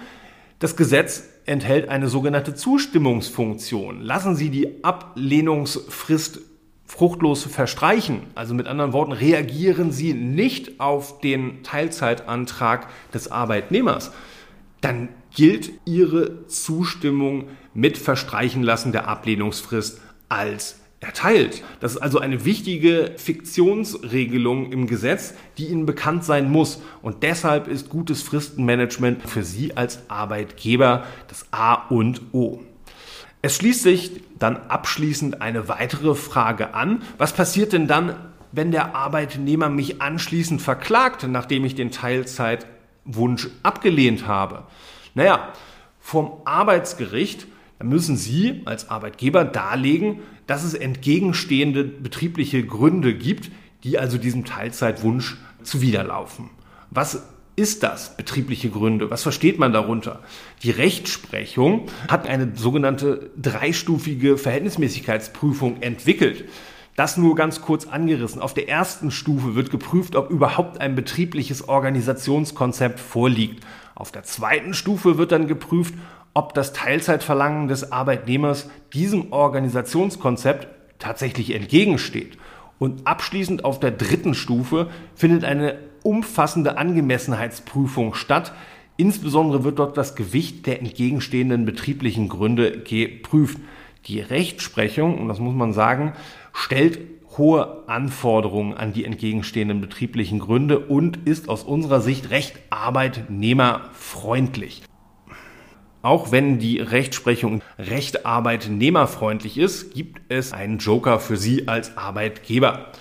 Das 0.60 0.76
Gesetz 0.76 1.30
enthält 1.46 1.88
eine 1.88 2.10
sogenannte 2.10 2.56
Zustimmungsfunktion. 2.56 4.02
Lassen 4.02 4.36
Sie 4.36 4.50
die 4.50 4.84
Ablehnungsfrist 4.84 6.42
fruchtlos 6.89 7.43
verstreichen, 7.43 8.24
also 8.34 8.55
mit 8.55 8.67
anderen 8.67 8.93
Worten, 8.93 9.12
reagieren 9.12 9.91
Sie 9.91 10.13
nicht 10.13 10.79
auf 10.79 11.22
den 11.22 11.62
Teilzeitantrag 11.63 12.88
des 13.13 13.31
Arbeitnehmers, 13.31 14.12
dann 14.81 15.10
gilt 15.34 15.72
Ihre 15.86 16.48
Zustimmung 16.48 17.46
mit 17.75 17.98
Verstreichen 17.98 18.63
lassen 18.63 18.91
der 18.91 19.08
Ablehnungsfrist 19.08 20.01
als 20.29 20.79
erteilt. 21.00 21.63
Das 21.79 21.93
ist 21.93 22.01
also 22.01 22.19
eine 22.19 22.43
wichtige 22.43 23.13
Fiktionsregelung 23.17 24.72
im 24.72 24.88
Gesetz, 24.88 25.36
die 25.60 25.67
Ihnen 25.67 25.86
bekannt 25.86 26.25
sein 26.25 26.51
muss. 26.51 26.81
Und 27.03 27.22
deshalb 27.22 27.67
ist 27.67 27.89
gutes 27.89 28.24
Fristenmanagement 28.24 29.29
für 29.29 29.43
Sie 29.43 29.77
als 29.77 30.10
Arbeitgeber 30.10 31.05
das 31.27 31.46
A 31.51 31.75
und 31.75 32.22
O. 32.34 32.62
Es 33.41 33.55
schließt 33.55 33.84
sich 33.84 34.22
dann 34.38 34.58
abschließend 34.58 35.41
eine 35.41 35.69
weitere 35.69 36.13
Frage 36.15 36.74
an. 36.74 37.01
Was 37.17 37.34
passiert 37.34 37.72
denn 37.72 37.88
dann, 37.88 38.15
wenn 38.51 38.72
der 38.72 38.96
Arbeitnehmer 38.96 39.69
mich 39.69 40.01
anschließend 40.01 40.62
verklagt, 40.62 41.25
nachdem 41.27 41.63
ich 41.63 41.75
den 41.75 41.91
Teilzeitwunsch 41.91 43.48
abgelehnt 43.63 44.27
habe? 44.27 44.63
Naja, 45.13 45.53
vom 46.00 46.41
Arbeitsgericht 46.46 47.48
müssen 47.81 48.17
Sie 48.17 48.62
als 48.65 48.89
Arbeitgeber 48.89 49.46
darlegen, 49.46 50.19
dass 50.48 50.63
es 50.63 50.74
entgegenstehende 50.74 51.86
betriebliche 51.86 52.65
Gründe 52.65 53.13
gibt, 53.13 53.51
die 53.84 53.98
also 53.98 54.17
diesem 54.17 54.43
Teilzeitwunsch 54.43 55.38
zuwiderlaufen. 55.63 56.50
Was 56.89 57.24
ist 57.60 57.84
das 57.84 58.16
betriebliche 58.16 58.70
Gründe? 58.70 59.12
Was 59.12 59.24
versteht 59.24 59.60
man 59.60 59.74
darunter? 59.74 60.22
Die 60.63 60.72
Rechtsprechung 60.72 61.88
hat 62.08 62.25
eine 62.25 62.54
sogenannte 62.56 63.32
dreistufige 63.36 64.38
Verhältnismäßigkeitsprüfung 64.38 65.82
entwickelt. 65.82 66.46
Das 66.96 67.18
nur 67.18 67.36
ganz 67.36 67.60
kurz 67.60 67.86
angerissen. 67.86 68.42
Auf 68.42 68.54
der 68.54 68.70
ersten 68.70 69.12
Stufe 69.12 69.56
wird 69.56 69.72
geprüft, 69.72 70.16
ob 70.16 70.30
überhaupt 70.30 70.80
ein 70.80 70.96
betriebliches 70.96 71.68
Organisationskonzept 71.68 72.98
vorliegt. 72.98 73.66
Auf 73.94 74.13
der 74.13 74.24
zweiten 74.24 74.74
Stufe 74.74 75.18
wird 75.18 75.34
dann 75.34 75.48
geprüft, 75.48 75.96
ob 76.34 76.54
das 76.54 76.72
Teilzeitverlangen 76.72 77.68
des 77.68 77.92
Arbeitnehmers 77.92 78.70
diesem 78.94 79.34
Organisationskonzept 79.34 80.70
tatsächlich 80.98 81.54
entgegensteht. 81.54 82.38
Und 82.78 83.06
abschließend 83.06 83.66
auf 83.66 83.82
der 83.82 83.92
dritten 83.92 84.34
Stufe 84.34 84.89
findet 85.13 85.44
eine 85.44 85.88
umfassende 86.03 86.77
Angemessenheitsprüfung 86.77 88.13
statt. 88.13 88.53
Insbesondere 88.98 89.63
wird 89.63 89.79
dort 89.79 89.98
das 89.98 90.15
Gewicht 90.15 90.65
der 90.65 90.79
entgegenstehenden 90.79 91.65
betrieblichen 91.65 92.27
Gründe 92.27 92.79
geprüft. 92.79 93.60
Die 94.06 94.20
Rechtsprechung, 94.20 95.20
und 95.20 95.27
das 95.27 95.39
muss 95.39 95.56
man 95.56 95.74
sagen, 95.74 96.13
stellt 96.53 97.00
hohe 97.38 97.84
Anforderungen 97.88 98.74
an 98.74 98.94
die 98.94 99.06
entgegenstehenden 99.06 99.82
betrieblichen 99.82 100.39
Gründe 100.39 100.79
und 100.79 101.27
ist 101.27 101.50
aus 101.50 101.63
unserer 101.63 102.01
Sicht 102.01 102.32
recht 102.32 102.58
arbeitnehmerfreundlich. 102.70 104.82
Auch 106.01 106.32
wenn 106.32 106.60
die 106.60 106.79
Rechtsprechung 106.79 107.62
recht 107.77 108.25
arbeitnehmerfreundlich 108.25 109.58
ist, 109.58 109.94
gibt 109.94 110.22
es 110.29 110.53
einen 110.53 110.77
Joker 110.77 111.20
für 111.20 111.36
Sie 111.36 111.68
als 111.68 111.98
Arbeitgeber. 111.98 112.94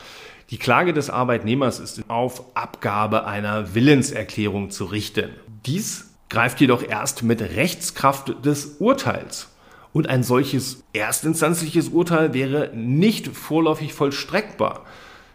Die 0.50 0.58
Klage 0.58 0.94
des 0.94 1.10
Arbeitnehmers 1.10 1.78
ist 1.78 2.08
auf 2.08 2.42
Abgabe 2.56 3.26
einer 3.26 3.74
Willenserklärung 3.74 4.70
zu 4.70 4.86
richten. 4.86 5.28
Dies 5.66 6.14
greift 6.30 6.60
jedoch 6.60 6.82
erst 6.82 7.22
mit 7.22 7.42
Rechtskraft 7.42 8.44
des 8.46 8.76
Urteils. 8.78 9.48
Und 9.92 10.08
ein 10.08 10.22
solches 10.22 10.84
erstinstanzliches 10.94 11.88
Urteil 11.88 12.32
wäre 12.32 12.70
nicht 12.74 13.28
vorläufig 13.28 13.92
vollstreckbar. 13.92 14.84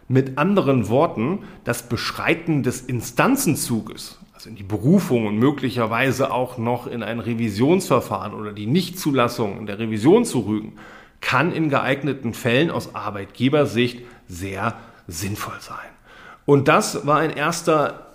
Mit 0.08 0.36
anderen 0.36 0.88
Worten, 0.88 1.44
das 1.62 1.88
Beschreiten 1.88 2.62
des 2.62 2.80
Instanzenzuges 2.80 4.18
also 4.34 4.50
in 4.50 4.56
die 4.56 4.62
Berufung 4.64 5.26
und 5.26 5.38
möglicherweise 5.38 6.32
auch 6.32 6.58
noch 6.58 6.86
in 6.86 7.02
ein 7.02 7.20
Revisionsverfahren 7.20 8.34
oder 8.34 8.52
die 8.52 8.66
Nichtzulassung 8.66 9.58
in 9.58 9.66
der 9.66 9.78
Revision 9.78 10.24
zu 10.24 10.40
rügen, 10.40 10.72
kann 11.20 11.52
in 11.52 11.70
geeigneten 11.70 12.34
Fällen 12.34 12.70
aus 12.70 12.94
Arbeitgebersicht 12.94 14.00
sehr 14.28 14.76
sinnvoll 15.06 15.60
sein. 15.60 15.76
Und 16.46 16.68
das 16.68 17.06
war 17.06 17.18
ein 17.18 17.30
erster 17.30 18.14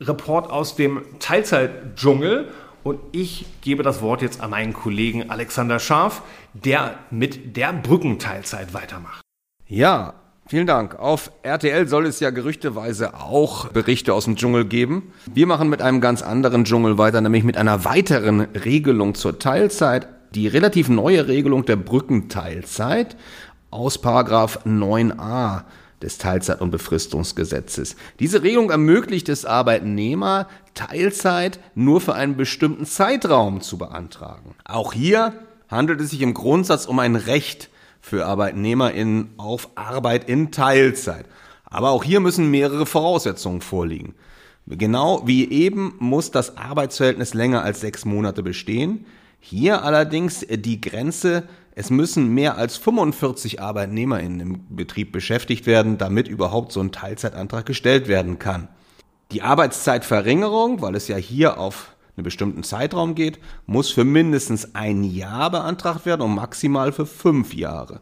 Report 0.00 0.50
aus 0.50 0.76
dem 0.76 1.02
Teilzeitdschungel. 1.18 2.48
Und 2.82 3.00
ich 3.12 3.46
gebe 3.62 3.82
das 3.82 4.02
Wort 4.02 4.20
jetzt 4.20 4.40
an 4.40 4.50
meinen 4.50 4.74
Kollegen 4.74 5.30
Alexander 5.30 5.78
Scharf, 5.78 6.22
der 6.52 6.98
mit 7.10 7.56
der 7.56 7.72
Brückenteilzeit 7.72 8.74
weitermacht. 8.74 9.22
Ja, 9.66 10.14
Vielen 10.46 10.66
Dank. 10.66 10.98
Auf 10.98 11.30
RTL 11.42 11.88
soll 11.88 12.04
es 12.04 12.20
ja 12.20 12.28
gerüchteweise 12.28 13.14
auch 13.14 13.68
Berichte 13.68 14.12
aus 14.12 14.26
dem 14.26 14.36
Dschungel 14.36 14.66
geben. 14.66 15.10
Wir 15.32 15.46
machen 15.46 15.70
mit 15.70 15.80
einem 15.80 16.02
ganz 16.02 16.20
anderen 16.20 16.64
Dschungel 16.64 16.98
weiter, 16.98 17.22
nämlich 17.22 17.44
mit 17.44 17.56
einer 17.56 17.86
weiteren 17.86 18.40
Regelung 18.40 19.14
zur 19.14 19.38
Teilzeit. 19.38 20.06
Die 20.34 20.46
relativ 20.46 20.90
neue 20.90 21.28
Regelung 21.28 21.64
der 21.64 21.76
Brückenteilzeit 21.76 23.16
aus 23.70 23.96
Paragraph 23.96 24.58
9a 24.66 25.62
des 26.04 26.18
Teilzeit- 26.18 26.60
und 26.60 26.70
Befristungsgesetzes. 26.70 27.96
Diese 28.20 28.42
Regelung 28.42 28.70
ermöglicht 28.70 29.28
es 29.28 29.44
Arbeitnehmer, 29.44 30.48
Teilzeit 30.74 31.58
nur 31.74 32.00
für 32.00 32.14
einen 32.14 32.36
bestimmten 32.36 32.84
Zeitraum 32.84 33.60
zu 33.60 33.78
beantragen. 33.78 34.54
Auch 34.64 34.92
hier 34.92 35.32
handelt 35.68 36.00
es 36.00 36.10
sich 36.10 36.20
im 36.20 36.34
Grundsatz 36.34 36.86
um 36.86 36.98
ein 36.98 37.16
Recht 37.16 37.70
für 38.00 38.26
ArbeitnehmerInnen 38.26 39.30
auf 39.38 39.70
Arbeit 39.76 40.28
in 40.28 40.52
Teilzeit. 40.52 41.24
Aber 41.64 41.90
auch 41.90 42.04
hier 42.04 42.20
müssen 42.20 42.50
mehrere 42.50 42.86
Voraussetzungen 42.86 43.62
vorliegen. 43.62 44.14
Genau 44.66 45.22
wie 45.26 45.50
eben 45.50 45.94
muss 45.98 46.30
das 46.30 46.56
Arbeitsverhältnis 46.56 47.34
länger 47.34 47.62
als 47.62 47.80
sechs 47.80 48.04
Monate 48.04 48.42
bestehen. 48.42 49.06
Hier 49.40 49.82
allerdings 49.82 50.46
die 50.48 50.80
Grenze 50.80 51.44
es 51.74 51.90
müssen 51.90 52.32
mehr 52.32 52.56
als 52.56 52.76
45 52.76 53.60
ArbeitnehmerInnen 53.60 54.40
im 54.40 54.76
Betrieb 54.76 55.12
beschäftigt 55.12 55.66
werden, 55.66 55.98
damit 55.98 56.28
überhaupt 56.28 56.72
so 56.72 56.80
ein 56.80 56.92
Teilzeitantrag 56.92 57.66
gestellt 57.66 58.06
werden 58.06 58.38
kann. 58.38 58.68
Die 59.32 59.42
Arbeitszeitverringerung, 59.42 60.82
weil 60.82 60.94
es 60.94 61.08
ja 61.08 61.16
hier 61.16 61.58
auf 61.58 61.94
einen 62.16 62.24
bestimmten 62.24 62.62
Zeitraum 62.62 63.16
geht, 63.16 63.40
muss 63.66 63.90
für 63.90 64.04
mindestens 64.04 64.76
ein 64.76 65.02
Jahr 65.02 65.50
beantragt 65.50 66.06
werden 66.06 66.22
und 66.22 66.34
maximal 66.36 66.92
für 66.92 67.06
fünf 67.06 67.54
Jahre. 67.54 68.00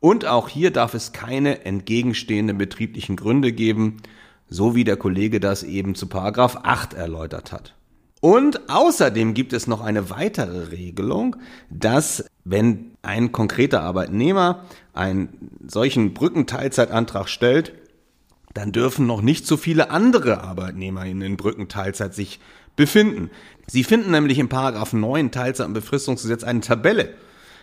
Und 0.00 0.26
auch 0.26 0.48
hier 0.48 0.70
darf 0.70 0.92
es 0.92 1.12
keine 1.12 1.64
entgegenstehenden 1.64 2.58
betrieblichen 2.58 3.16
Gründe 3.16 3.52
geben, 3.52 3.96
so 4.48 4.74
wie 4.74 4.84
der 4.84 4.96
Kollege 4.96 5.40
das 5.40 5.62
eben 5.62 5.94
zu 5.94 6.06
Paragraph 6.08 6.58
8 6.62 6.92
erläutert 6.92 7.52
hat. 7.52 7.74
Und 8.20 8.68
außerdem 8.68 9.34
gibt 9.34 9.52
es 9.52 9.66
noch 9.66 9.80
eine 9.80 10.10
weitere 10.10 10.70
Regelung, 10.70 11.36
dass 11.70 12.24
wenn 12.50 12.92
ein 13.02 13.32
konkreter 13.32 13.82
Arbeitnehmer 13.82 14.64
einen 14.94 15.50
solchen 15.66 16.14
Brückenteilzeitantrag 16.14 17.28
stellt, 17.28 17.72
dann 18.54 18.72
dürfen 18.72 19.06
noch 19.06 19.20
nicht 19.20 19.46
so 19.46 19.56
viele 19.56 19.90
andere 19.90 20.42
Arbeitnehmer 20.42 21.04
in 21.04 21.20
den 21.20 21.36
Brückenteilzeit 21.36 22.14
sich 22.14 22.40
befinden. 22.76 23.30
Sie 23.66 23.84
finden 23.84 24.10
nämlich 24.10 24.38
im 24.38 24.48
Paragraph 24.48 24.92
9 24.92 25.30
Teilzeit- 25.30 25.66
und 25.66 25.74
Befristungsgesetz 25.74 26.42
eine 26.44 26.60
Tabelle, 26.60 27.14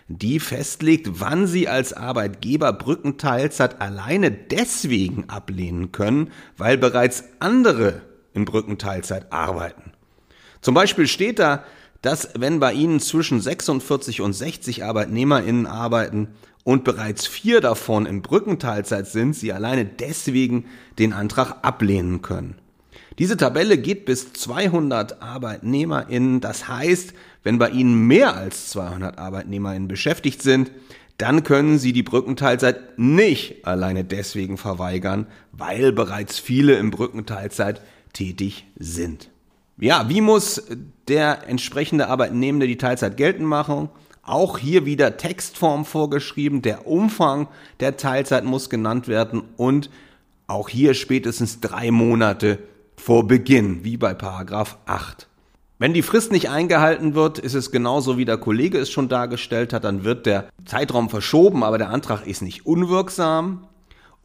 die 0.08 0.40
festlegt, 0.40 1.20
wann 1.20 1.48
Sie 1.48 1.68
als 1.68 1.94
Arbeitgeber 1.94 2.72
Brückenteilzeit 2.74 3.82
alleine 3.82 4.30
deswegen 4.30 5.30
ablehnen 5.30 5.92
können, 5.92 6.32
weil 6.58 6.78
bereits 6.78 7.24
andere 7.40 8.02
in 8.34 8.46
Brückenteilzeit 8.46 9.32
arbeiten. 9.34 9.94
Zum 10.62 10.76
Beispiel 10.76 11.08
steht 11.08 11.40
da, 11.40 11.64
dass 12.06 12.30
wenn 12.38 12.60
bei 12.60 12.74
Ihnen 12.74 13.00
zwischen 13.00 13.42
46 13.42 14.22
und 14.22 14.34
60 14.34 14.84
ArbeitnehmerInnen 14.84 15.66
arbeiten 15.66 16.28
und 16.64 16.84
bereits 16.84 17.26
vier 17.26 17.62
davon 17.62 18.06
in 18.06 18.22
Brückenteilzeit 18.22 19.08
sind, 19.08 19.36
Sie 19.36 19.52
alleine 19.52 19.86
deswegen 19.86 20.66
den 21.00 21.14
Antrag 21.14 21.58
ablehnen 21.64 22.22
können. 22.22 22.56
Diese 23.18 23.38
Tabelle 23.38 23.80
geht 23.80 24.06
bis 24.06 24.34
200 24.34 25.24
ArbeitnehmerInnen. 25.24 26.42
Das 26.42 26.68
heißt, 26.68 27.14
wenn 27.42 27.58
bei 27.58 27.72
Ihnen 27.72 28.06
mehr 28.06 28.36
als 28.36 28.70
200 28.70 29.18
ArbeitnehmerInnen 29.18 29.88
beschäftigt 29.88 30.44
sind, 30.44 30.70
dann 31.18 31.44
können 31.44 31.80
Sie 31.80 31.92
die 31.92 32.04
Brückenteilzeit 32.04 33.00
nicht 33.00 33.66
alleine 33.66 34.04
deswegen 34.04 34.58
verweigern, 34.58 35.26
weil 35.54 35.92
bereits 35.92 36.38
viele 36.38 36.76
im 36.76 36.92
Brückenteilzeit 36.92 37.82
tätig 38.14 38.68
sind. 38.78 39.30
Ja, 39.78 40.08
wie 40.08 40.22
muss 40.22 40.64
der 41.10 41.50
entsprechende 41.50 42.08
Arbeitnehmende 42.08 42.66
die 42.66 42.78
Teilzeit 42.78 43.18
geltend 43.18 43.48
machen? 43.48 43.90
Auch 44.24 44.58
hier 44.58 44.86
wieder 44.86 45.18
Textform 45.18 45.84
vorgeschrieben. 45.84 46.62
Der 46.62 46.88
Umfang 46.88 47.50
der 47.82 47.98
Teilzeit 47.98 48.46
muss 48.46 48.70
genannt 48.70 49.10
werden 49.10 49.44
und 49.58 49.90
auch 50.48 50.70
hier 50.70 50.94
spätestens 50.94 51.60
drei 51.60 51.92
Monate 51.92 52.60
vor 52.96 53.28
Beginn, 53.28 53.84
wie 53.84 53.98
bei 53.98 54.14
Paragraph 54.14 54.78
8. 54.86 55.28
Wenn 55.78 55.94
die 55.94 56.04
Frist 56.04 56.32
nicht 56.32 56.50
eingehalten 56.50 57.14
wird, 57.14 57.38
ist 57.38 57.54
es 57.54 57.70
genauso 57.70 58.18
wie 58.18 58.24
der 58.24 58.38
Kollege 58.38 58.78
es 58.78 58.90
schon 58.90 59.10
dargestellt 59.10 59.74
hat, 59.74 59.84
dann 59.84 60.06
wird 60.06 60.26
der 60.26 60.48
Zeitraum 60.64 61.10
verschoben, 61.10 61.64
aber 61.64 61.78
der 61.78 61.90
Antrag 61.90 62.26
ist 62.26 62.42
nicht 62.42 62.66
unwirksam. 62.66 63.68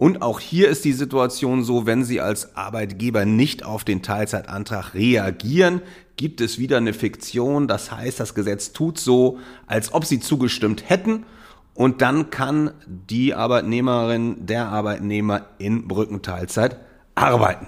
Und 0.00 0.22
auch 0.22 0.40
hier 0.40 0.70
ist 0.70 0.86
die 0.86 0.94
Situation 0.94 1.62
so, 1.62 1.84
wenn 1.84 2.04
Sie 2.04 2.22
als 2.22 2.56
Arbeitgeber 2.56 3.26
nicht 3.26 3.66
auf 3.66 3.84
den 3.84 4.00
Teilzeitantrag 4.00 4.94
reagieren, 4.94 5.82
gibt 6.16 6.40
es 6.40 6.58
wieder 6.58 6.78
eine 6.78 6.94
Fiktion. 6.94 7.68
Das 7.68 7.92
heißt, 7.92 8.18
das 8.18 8.34
Gesetz 8.34 8.72
tut 8.72 8.98
so, 8.98 9.40
als 9.66 9.92
ob 9.92 10.06
Sie 10.06 10.18
zugestimmt 10.18 10.88
hätten. 10.88 11.26
Und 11.74 12.00
dann 12.00 12.30
kann 12.30 12.70
die 12.86 13.34
Arbeitnehmerin, 13.34 14.46
der 14.46 14.68
Arbeitnehmer 14.68 15.44
in 15.58 15.86
Brückenteilzeit 15.86 16.78
arbeiten. 17.14 17.66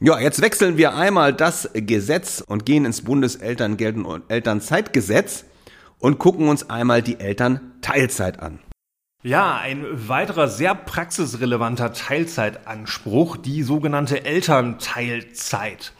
Ja, 0.00 0.18
jetzt 0.18 0.40
wechseln 0.40 0.78
wir 0.78 0.94
einmal 0.94 1.34
das 1.34 1.68
Gesetz 1.74 2.42
und 2.46 2.64
gehen 2.64 2.86
ins 2.86 3.02
Bundeselterngeld- 3.04 4.06
und 4.06 4.22
Elternzeitgesetz 4.28 5.44
und 5.98 6.18
gucken 6.18 6.48
uns 6.48 6.70
einmal 6.70 7.02
die 7.02 7.20
Elternteilzeit 7.20 8.40
an. 8.40 8.58
Ja, 9.26 9.56
ein 9.56 9.84
weiterer 10.08 10.46
sehr 10.46 10.76
praxisrelevanter 10.76 11.92
Teilzeitanspruch, 11.92 13.36
die 13.36 13.64
sogenannte 13.64 14.24
Elternteilzeit. 14.24 15.92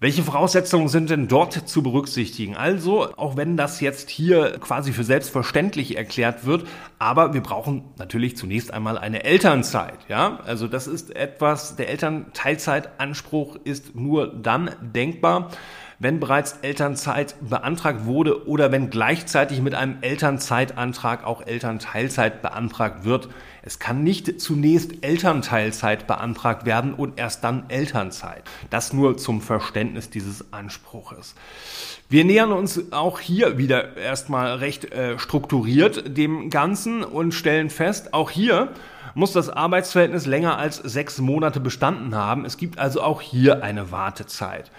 Welche 0.00 0.24
Voraussetzungen 0.24 0.88
sind 0.88 1.08
denn 1.08 1.28
dort 1.28 1.68
zu 1.68 1.84
berücksichtigen? 1.84 2.56
Also, 2.56 3.14
auch 3.16 3.36
wenn 3.36 3.56
das 3.56 3.80
jetzt 3.80 4.10
hier 4.10 4.58
quasi 4.58 4.92
für 4.92 5.04
selbstverständlich 5.04 5.96
erklärt 5.96 6.46
wird, 6.46 6.66
aber 6.98 7.32
wir 7.32 7.42
brauchen 7.42 7.84
natürlich 7.96 8.36
zunächst 8.36 8.74
einmal 8.74 8.98
eine 8.98 9.22
Elternzeit, 9.22 9.98
ja? 10.08 10.40
Also, 10.44 10.66
das 10.66 10.88
ist 10.88 11.14
etwas, 11.14 11.76
der 11.76 11.88
Elternteilzeitanspruch 11.90 13.54
ist 13.62 13.94
nur 13.94 14.34
dann 14.34 14.72
denkbar, 14.80 15.52
wenn 15.98 16.20
bereits 16.20 16.58
Elternzeit 16.62 17.34
beantragt 17.40 18.04
wurde 18.04 18.46
oder 18.46 18.70
wenn 18.70 18.90
gleichzeitig 18.90 19.60
mit 19.60 19.74
einem 19.74 19.98
Elternzeitantrag 20.00 21.24
auch 21.24 21.44
Elternteilzeit 21.46 22.40
beantragt 22.40 23.04
wird. 23.04 23.28
Es 23.62 23.78
kann 23.80 24.04
nicht 24.04 24.40
zunächst 24.40 25.04
Elternteilzeit 25.04 26.06
beantragt 26.06 26.64
werden 26.64 26.94
und 26.94 27.18
erst 27.18 27.42
dann 27.42 27.68
Elternzeit. 27.68 28.42
Das 28.70 28.92
nur 28.92 29.18
zum 29.18 29.40
Verständnis 29.40 30.08
dieses 30.08 30.52
Anspruches. 30.52 31.34
Wir 32.08 32.24
nähern 32.24 32.52
uns 32.52 32.92
auch 32.92 33.18
hier 33.18 33.58
wieder 33.58 33.96
erstmal 33.96 34.54
recht 34.56 34.92
äh, 34.92 35.18
strukturiert 35.18 36.16
dem 36.16 36.48
Ganzen 36.48 37.02
und 37.02 37.32
stellen 37.32 37.70
fest, 37.70 38.14
auch 38.14 38.30
hier 38.30 38.72
muss 39.14 39.32
das 39.32 39.50
Arbeitsverhältnis 39.50 40.26
länger 40.26 40.58
als 40.58 40.76
sechs 40.76 41.18
Monate 41.18 41.58
bestanden 41.58 42.14
haben. 42.14 42.44
Es 42.44 42.56
gibt 42.56 42.78
also 42.78 43.02
auch 43.02 43.20
hier 43.20 43.64
eine 43.64 43.90
Wartezeit. 43.90 44.70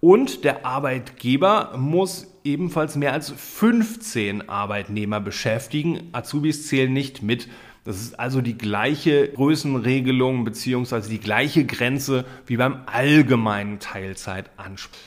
Und 0.00 0.44
der 0.44 0.66
Arbeitgeber 0.66 1.74
muss 1.76 2.26
ebenfalls 2.44 2.96
mehr 2.96 3.12
als 3.12 3.30
15 3.30 4.48
Arbeitnehmer 4.48 5.20
beschäftigen. 5.20 6.10
Azubis 6.12 6.68
zählen 6.68 6.92
nicht 6.92 7.22
mit. 7.22 7.48
Das 7.84 8.00
ist 8.00 8.18
also 8.18 8.40
die 8.40 8.58
gleiche 8.58 9.28
Größenregelung 9.28 10.44
beziehungsweise 10.44 11.08
die 11.08 11.20
gleiche 11.20 11.64
Grenze 11.64 12.24
wie 12.46 12.56
beim 12.56 12.80
allgemeinen 12.86 13.78
Teilzeitanspruch. 13.78 14.98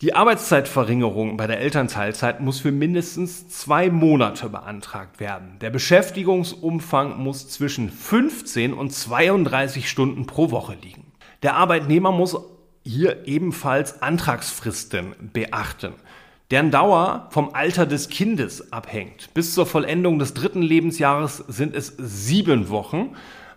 Die 0.00 0.14
Arbeitszeitverringerung 0.14 1.36
bei 1.36 1.48
der 1.48 1.58
Elternteilzeit 1.58 2.40
muss 2.40 2.60
für 2.60 2.70
mindestens 2.70 3.48
zwei 3.48 3.90
Monate 3.90 4.48
beantragt 4.48 5.18
werden. 5.18 5.56
Der 5.60 5.70
Beschäftigungsumfang 5.70 7.18
muss 7.18 7.48
zwischen 7.48 7.90
15 7.90 8.74
und 8.74 8.92
32 8.92 9.88
Stunden 9.88 10.26
pro 10.26 10.52
Woche 10.52 10.76
liegen. 10.80 11.10
Der 11.42 11.56
Arbeitnehmer 11.56 12.12
muss 12.12 12.36
hier 12.88 13.26
ebenfalls 13.26 14.00
Antragsfristen 14.02 15.14
beachten, 15.32 15.92
deren 16.50 16.70
Dauer 16.70 17.28
vom 17.30 17.54
Alter 17.54 17.84
des 17.84 18.08
Kindes 18.08 18.72
abhängt. 18.72 19.28
Bis 19.34 19.54
zur 19.54 19.66
Vollendung 19.66 20.18
des 20.18 20.32
dritten 20.32 20.62
Lebensjahres 20.62 21.44
sind 21.48 21.76
es 21.76 21.94
sieben 21.98 22.70
Wochen, 22.70 23.14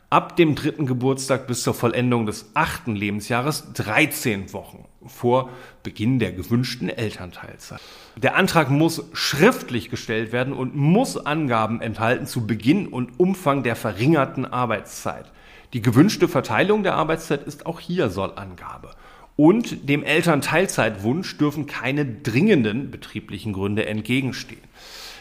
ab 0.09 0.35
dem 0.35 0.55
dritten 0.55 0.85
Geburtstag 0.85 1.47
bis 1.47 1.63
zur 1.63 1.73
Vollendung 1.73 2.25
des 2.25 2.51
achten 2.53 2.97
Lebensjahres 2.97 3.71
13 3.73 4.51
Wochen 4.51 4.83
vor 5.05 5.49
Beginn 5.83 6.19
der 6.19 6.33
gewünschten 6.33 6.89
Elternteilzeit. 6.89 7.79
Der 8.17 8.35
Antrag 8.35 8.69
muss 8.69 9.05
schriftlich 9.13 9.89
gestellt 9.89 10.33
werden 10.33 10.51
und 10.51 10.75
muss 10.75 11.15
Angaben 11.15 11.79
enthalten 11.79 12.25
zu 12.25 12.45
Beginn 12.45 12.87
und 12.87 13.17
Umfang 13.17 13.63
der 13.63 13.77
verringerten 13.77 14.45
Arbeitszeit. 14.45 15.31
Die 15.71 15.81
gewünschte 15.81 16.27
Verteilung 16.27 16.83
der 16.83 16.95
Arbeitszeit 16.95 17.43
ist 17.43 17.65
auch 17.65 17.79
hier 17.79 18.09
Sollangabe. 18.09 18.91
Und 19.35 19.89
dem 19.89 20.03
Elternteilzeitwunsch 20.03 21.37
dürfen 21.37 21.65
keine 21.65 22.05
dringenden 22.05 22.91
betrieblichen 22.91 23.53
Gründe 23.53 23.85
entgegenstehen. 23.85 24.61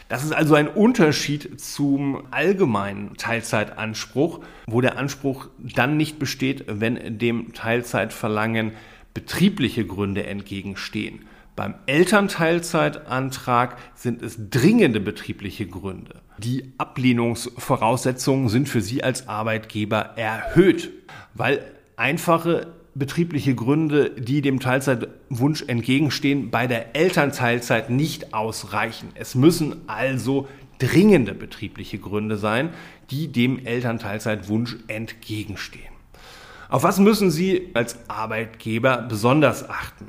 Das 0.09 0.25
ist 0.25 0.33
also 0.33 0.55
ein 0.55 0.67
Unterschied 0.67 1.61
zum 1.61 2.23
allgemeinen 2.31 3.15
Teilzeitanspruch, 3.15 4.41
wo 4.67 4.81
der 4.81 4.97
Anspruch 4.97 5.47
dann 5.57 5.95
nicht 5.95 6.19
besteht, 6.19 6.65
wenn 6.67 7.17
dem 7.17 7.53
Teilzeitverlangen 7.53 8.73
betriebliche 9.13 9.85
Gründe 9.85 10.25
entgegenstehen. 10.25 11.25
Beim 11.55 11.75
Elternteilzeitantrag 11.85 13.77
sind 13.95 14.21
es 14.21 14.37
dringende 14.49 14.99
betriebliche 14.99 15.65
Gründe. 15.65 16.21
Die 16.37 16.73
Ablehnungsvoraussetzungen 16.77 18.49
sind 18.49 18.67
für 18.67 18.81
Sie 18.81 19.03
als 19.03 19.29
Arbeitgeber 19.29 20.17
erhöht, 20.17 20.91
weil 21.33 21.63
einfache 21.95 22.67
betriebliche 22.93 23.55
Gründe, 23.55 24.11
die 24.11 24.41
dem 24.41 24.59
Teilzeitwunsch 24.59 25.63
entgegenstehen, 25.67 26.51
bei 26.51 26.67
der 26.67 26.95
Elternteilzeit 26.95 27.89
nicht 27.89 28.33
ausreichen. 28.33 29.09
Es 29.15 29.35
müssen 29.35 29.81
also 29.87 30.47
dringende 30.79 31.33
betriebliche 31.33 31.99
Gründe 31.99 32.37
sein, 32.37 32.69
die 33.09 33.31
dem 33.31 33.65
Elternteilzeitwunsch 33.65 34.77
entgegenstehen. 34.87 35.93
Auf 36.69 36.83
was 36.83 36.99
müssen 36.99 37.31
Sie 37.31 37.69
als 37.73 37.97
Arbeitgeber 38.07 39.05
besonders 39.07 39.69
achten? 39.69 40.07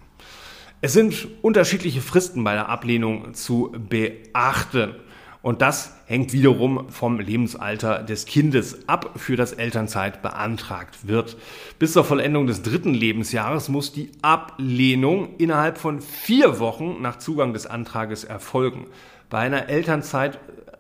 Es 0.81 0.93
sind 0.93 1.29
unterschiedliche 1.43 2.01
Fristen 2.01 2.43
bei 2.43 2.55
der 2.55 2.69
Ablehnung 2.69 3.35
zu 3.35 3.73
beachten. 3.89 4.95
Und 5.43 5.61
das 5.61 5.97
hängt 6.07 6.33
wiederum 6.33 6.89
vom 6.89 7.19
Lebensalter 7.19 8.05
des 8.05 8.27
Kindes 8.27 8.89
ab, 8.89 9.11
für 9.17 9.37
das 9.37 9.53
Elternzeit 9.53 10.23
beantragt 10.23 11.09
wird. 11.09 11.37
Bis 11.81 11.93
zur 11.93 12.05
Vollendung 12.05 12.47
des 12.47 12.63
dritten 12.63 12.95
Lebensjahres 12.95 13.69
muss 13.69 13.93
die 13.93 14.11
Ablehnung 14.23 15.37
innerhalb 15.39 15.79
von 15.79 16.01
vier 16.01 16.61
Wochen 16.61 17.03
nach 17.03 17.19
Zugang 17.19 17.53
des 17.53 17.67
Antrages 17.67 18.23
erfolgen. 18.23 18.87
Bei 19.31 19.41
einer 19.41 19.69
Elternzeit 19.69 20.39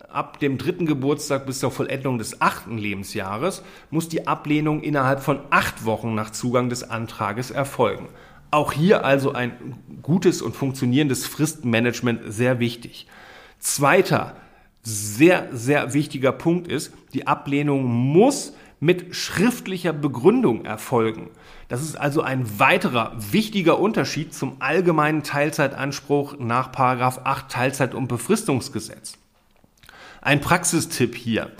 ab 0.08 0.38
dem 0.38 0.58
dritten 0.58 0.86
Geburtstag 0.86 1.44
bis 1.46 1.58
zur 1.58 1.72
Vollendung 1.72 2.18
des 2.18 2.40
achten 2.40 2.78
Lebensjahres 2.78 3.64
muss 3.90 4.08
die 4.08 4.28
Ablehnung 4.28 4.82
innerhalb 4.82 5.20
von 5.20 5.40
acht 5.50 5.84
Wochen 5.84 6.14
nach 6.14 6.30
Zugang 6.30 6.68
des 6.68 6.88
Antrages 6.88 7.50
erfolgen. 7.50 8.08
Auch 8.52 8.72
hier 8.72 9.04
also 9.04 9.32
ein 9.32 9.52
gutes 10.02 10.42
und 10.42 10.54
funktionierendes 10.54 11.26
Fristmanagement 11.26 12.20
sehr 12.26 12.60
wichtig. 12.60 13.08
Zweiter 13.58 14.36
sehr, 14.82 15.48
sehr 15.52 15.94
wichtiger 15.94 16.32
Punkt 16.32 16.68
ist, 16.68 16.92
die 17.14 17.26
Ablehnung 17.26 17.84
muss 17.84 18.54
mit 18.80 19.14
schriftlicher 19.14 19.92
Begründung 19.92 20.64
erfolgen. 20.64 21.30
Das 21.68 21.82
ist 21.82 21.94
also 21.94 22.22
ein 22.22 22.58
weiterer 22.58 23.12
wichtiger 23.16 23.78
Unterschied 23.78 24.34
zum 24.34 24.56
allgemeinen 24.58 25.22
Teilzeitanspruch 25.22 26.36
nach 26.40 26.72
8 26.74 27.48
Teilzeit- 27.48 27.94
und 27.94 28.08
Befristungsgesetz. 28.08 29.18
Ein 30.20 30.40
Praxistipp 30.40 31.14
hier. 31.14 31.52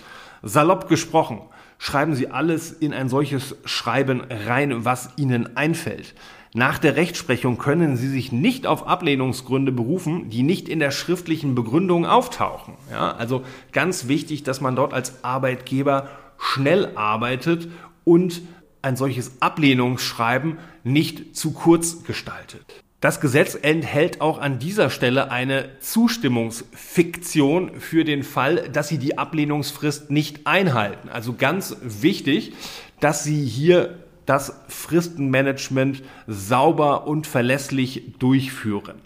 Salopp 0.42 0.88
gesprochen, 0.88 1.40
schreiben 1.78 2.16
Sie 2.16 2.28
alles 2.28 2.72
in 2.72 2.92
ein 2.92 3.08
solches 3.08 3.56
Schreiben 3.64 4.22
rein, 4.28 4.84
was 4.84 5.10
Ihnen 5.16 5.56
einfällt. 5.56 6.14
Nach 6.54 6.78
der 6.78 6.96
Rechtsprechung 6.96 7.56
können 7.56 7.96
Sie 7.96 8.08
sich 8.08 8.30
nicht 8.30 8.66
auf 8.66 8.86
Ablehnungsgründe 8.86 9.72
berufen, 9.72 10.28
die 10.28 10.42
nicht 10.42 10.68
in 10.68 10.80
der 10.80 10.90
schriftlichen 10.90 11.54
Begründung 11.54 12.04
auftauchen. 12.04 12.74
Ja, 12.90 13.12
also 13.12 13.42
ganz 13.72 14.06
wichtig, 14.06 14.42
dass 14.42 14.60
man 14.60 14.76
dort 14.76 14.92
als 14.92 15.24
Arbeitgeber 15.24 16.10
schnell 16.36 16.94
arbeitet 16.94 17.68
und 18.04 18.42
ein 18.82 18.96
solches 18.96 19.40
Ablehnungsschreiben 19.40 20.58
nicht 20.84 21.36
zu 21.36 21.52
kurz 21.52 22.04
gestaltet. 22.04 22.66
Das 23.00 23.20
Gesetz 23.20 23.56
enthält 23.60 24.20
auch 24.20 24.38
an 24.38 24.58
dieser 24.58 24.90
Stelle 24.90 25.30
eine 25.30 25.70
Zustimmungsfiktion 25.80 27.80
für 27.80 28.04
den 28.04 28.24
Fall, 28.24 28.68
dass 28.68 28.88
Sie 28.88 28.98
die 28.98 29.18
Ablehnungsfrist 29.18 30.10
nicht 30.10 30.46
einhalten. 30.46 31.08
Also 31.08 31.32
ganz 31.32 31.76
wichtig, 31.82 32.52
dass 33.00 33.24
Sie 33.24 33.44
hier 33.44 34.01
das 34.26 34.54
Fristenmanagement 34.68 36.02
sauber 36.26 37.06
und 37.06 37.26
verlässlich 37.26 38.14
durchführen. 38.18 39.00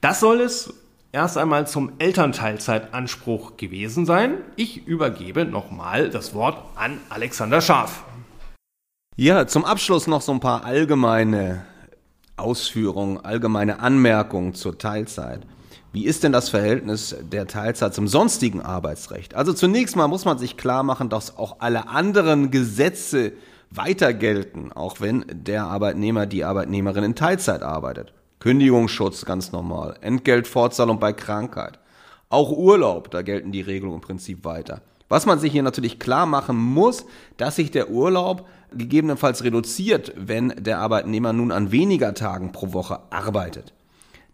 Das 0.00 0.20
soll 0.20 0.40
es 0.40 0.72
erst 1.12 1.36
einmal 1.36 1.66
zum 1.66 1.92
Elternteilzeitanspruch 1.98 3.56
gewesen 3.56 4.06
sein. 4.06 4.34
Ich 4.56 4.86
übergebe 4.86 5.44
nochmal 5.44 6.10
das 6.10 6.34
Wort 6.34 6.58
an 6.76 6.98
Alexander 7.08 7.60
Scharf. 7.60 8.04
Ja, 9.16 9.46
zum 9.46 9.64
Abschluss 9.64 10.06
noch 10.06 10.22
so 10.22 10.32
ein 10.32 10.40
paar 10.40 10.64
allgemeine 10.64 11.64
Ausführungen, 12.36 13.22
allgemeine 13.22 13.80
Anmerkungen 13.80 14.54
zur 14.54 14.78
Teilzeit. 14.78 15.46
Wie 15.92 16.06
ist 16.06 16.22
denn 16.22 16.32
das 16.32 16.48
Verhältnis 16.48 17.16
der 17.20 17.48
Teilzeit 17.48 17.92
zum 17.92 18.06
sonstigen 18.06 18.62
Arbeitsrecht? 18.62 19.34
Also 19.34 19.52
zunächst 19.52 19.96
mal 19.96 20.06
muss 20.06 20.24
man 20.24 20.38
sich 20.38 20.56
klar 20.56 20.84
machen, 20.84 21.08
dass 21.08 21.36
auch 21.36 21.56
alle 21.58 21.88
anderen 21.88 22.52
Gesetze 22.52 23.32
weiter 23.70 24.12
gelten, 24.12 24.72
auch 24.72 25.00
wenn 25.00 25.24
der 25.30 25.64
Arbeitnehmer, 25.64 26.26
die 26.26 26.44
Arbeitnehmerin 26.44 27.04
in 27.04 27.14
Teilzeit 27.14 27.62
arbeitet. 27.62 28.12
Kündigungsschutz 28.40 29.24
ganz 29.24 29.52
normal, 29.52 29.96
Entgeltfortzahlung 30.00 30.98
bei 30.98 31.12
Krankheit. 31.12 31.78
Auch 32.28 32.50
Urlaub, 32.50 33.10
da 33.10 33.22
gelten 33.22 33.52
die 33.52 33.60
Regelungen 33.60 33.96
im 33.96 34.06
Prinzip 34.06 34.44
weiter. 34.44 34.82
Was 35.08 35.26
man 35.26 35.38
sich 35.38 35.52
hier 35.52 35.62
natürlich 35.62 35.98
klar 35.98 36.26
machen 36.26 36.56
muss, 36.56 37.04
dass 37.36 37.56
sich 37.56 37.70
der 37.70 37.90
Urlaub 37.90 38.46
gegebenenfalls 38.72 39.42
reduziert, 39.42 40.12
wenn 40.16 40.54
der 40.56 40.78
Arbeitnehmer 40.78 41.32
nun 41.32 41.50
an 41.50 41.72
weniger 41.72 42.14
Tagen 42.14 42.52
pro 42.52 42.72
Woche 42.72 43.00
arbeitet. 43.10 43.74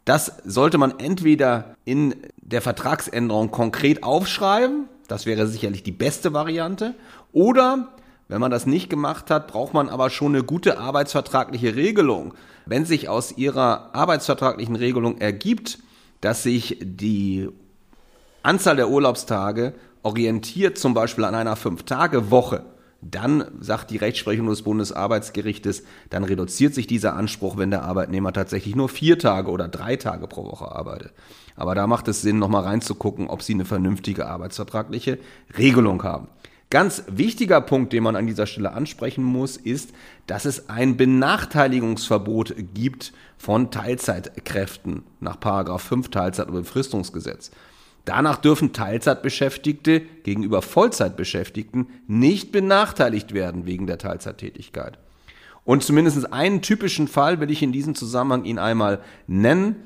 Das 0.05 0.35
sollte 0.45 0.79
man 0.79 0.99
entweder 1.01 1.75
in 1.85 2.15
der 2.37 2.63
Vertragsänderung 2.63 3.51
konkret 3.51 4.05
aufschreiben, 4.05 4.89
das 5.09 5.27
wäre 5.27 5.47
sicherlich 5.47 5.83
die 5.83 5.93
beste 5.93 6.33
Variante, 6.33 6.95
oder 7.33 7.96
wenn 8.29 8.41
man 8.41 8.51
das 8.51 8.67
nicht 8.67 8.91
gemacht 8.91 9.31
hat, 9.31 9.49
braucht 9.49 9.73
man 9.75 9.89
aber 9.89 10.11
schon 10.11 10.35
eine 10.35 10.45
gute 10.45 10.79
arbeitsvertragliche 10.79 11.77
Regelung. 11.77 12.35
Wenn 12.65 12.85
sich 12.85 13.09
aus 13.09 13.37
ihrer 13.37 13.95
arbeitsvertraglichen 13.95 14.77
Regelung 14.77 15.19
ergibt, 15.19 15.79
dass 16.21 16.43
sich 16.43 16.79
die 16.81 17.49
Anzahl 18.43 18.77
der 18.77 18.91
Urlaubstage 18.91 19.75
orientiert 20.03 20.79
zum 20.79 20.95
Beispiel 20.95 21.25
an 21.25 21.35
einer 21.35 21.57
Fünf-Tage-Woche, 21.57 22.65
dann 23.01 23.45
sagt 23.61 23.91
die 23.91 23.99
Rechtsprechung 23.99 24.49
des 24.49 24.63
Bundesarbeitsgerichtes, 24.63 25.85
dann 26.11 26.25
reduziert 26.25 26.75
sich 26.75 26.87
dieser 26.87 27.15
Anspruch, 27.15 27.57
wenn 27.57 27.71
der 27.71 27.83
Arbeitnehmer 27.83 28.33
tatsächlich 28.33 28.75
nur 28.75 28.89
vier 28.89 29.19
Tage 29.19 29.51
oder 29.51 29.69
drei 29.69 29.97
Tage 29.97 30.27
pro 30.27 30.45
Woche 30.45 30.73
arbeitet. 30.73 31.13
Aber 31.55 31.75
da 31.75 31.87
macht 31.87 32.09
es 32.09 32.23
Sinn, 32.23 32.39
nochmal 32.39 32.65
reinzugucken, 32.65 33.29
ob 33.29 33.43
sie 33.43 33.55
eine 33.55 33.65
vernünftige 33.65 34.27
arbeitsvertragliche 34.27 35.19
Regelung 35.57 36.03
haben. 36.03 36.29
Ganz 36.77 37.05
wichtiger 37.09 37.63
Punkt, 37.63 37.95
den 37.95 38.03
man 38.03 38.17
an 38.17 38.27
dieser 38.27 38.45
Stelle 38.45 38.73
ansprechen 38.73 39.25
muss, 39.25 39.57
ist, 39.57 39.95
dass 40.27 40.45
es 40.45 40.69
ein 40.69 40.99
Benachteiligungsverbot 40.99 42.55
gibt 42.75 43.15
von 43.39 43.71
Teilzeitkräften 43.71 45.03
nach 45.19 45.39
5 45.81 46.11
Teilzeit- 46.11 46.49
und 46.49 46.53
Befristungsgesetz. 46.53 47.51
Danach 48.05 48.37
dürfen 48.37 48.75
Teilzeitbeschäftigte 48.75 50.03
gegenüber 50.23 50.61
Vollzeitbeschäftigten 50.61 51.87
nicht 52.09 52.53
benachteiligt 52.53 53.33
werden 53.33 53.65
wegen 53.65 53.87
der 53.87 53.97
Teilzeittätigkeit. 53.97 54.99
Und 55.65 55.83
zumindest 55.83 56.31
einen 56.31 56.61
typischen 56.61 57.09
Fall 57.09 57.41
will 57.41 57.51
ich 57.51 57.63
in 57.63 57.73
diesem 57.73 57.95
Zusammenhang 57.95 58.45
Ihnen 58.45 58.59
einmal 58.59 59.01
nennen. 59.27 59.77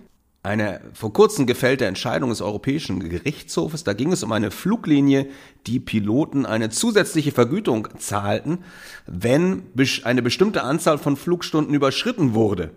Eine 0.43 0.81
vor 0.95 1.13
kurzem 1.13 1.47
gefällte 1.47 1.85
Entscheidung 1.85 2.31
des 2.31 2.41
Europäischen 2.41 3.11
Gerichtshofes, 3.11 3.85
da 3.85 3.93
ging 3.93 4.11
es 4.11 4.23
um 4.23 4.33
eine 4.33 4.51
Fluglinie, 4.51 5.27
die 5.67 5.81
Piloten 5.81 6.47
eine 6.47 6.71
zusätzliche 6.71 7.31
Vergütung 7.31 7.89
zahlten, 7.99 8.65
wenn 9.07 9.65
eine 10.05 10.23
bestimmte 10.23 10.63
Anzahl 10.63 10.97
von 10.97 11.19
Flugstunden 11.19 11.75
überschritten 11.75 12.33
wurde. 12.33 12.71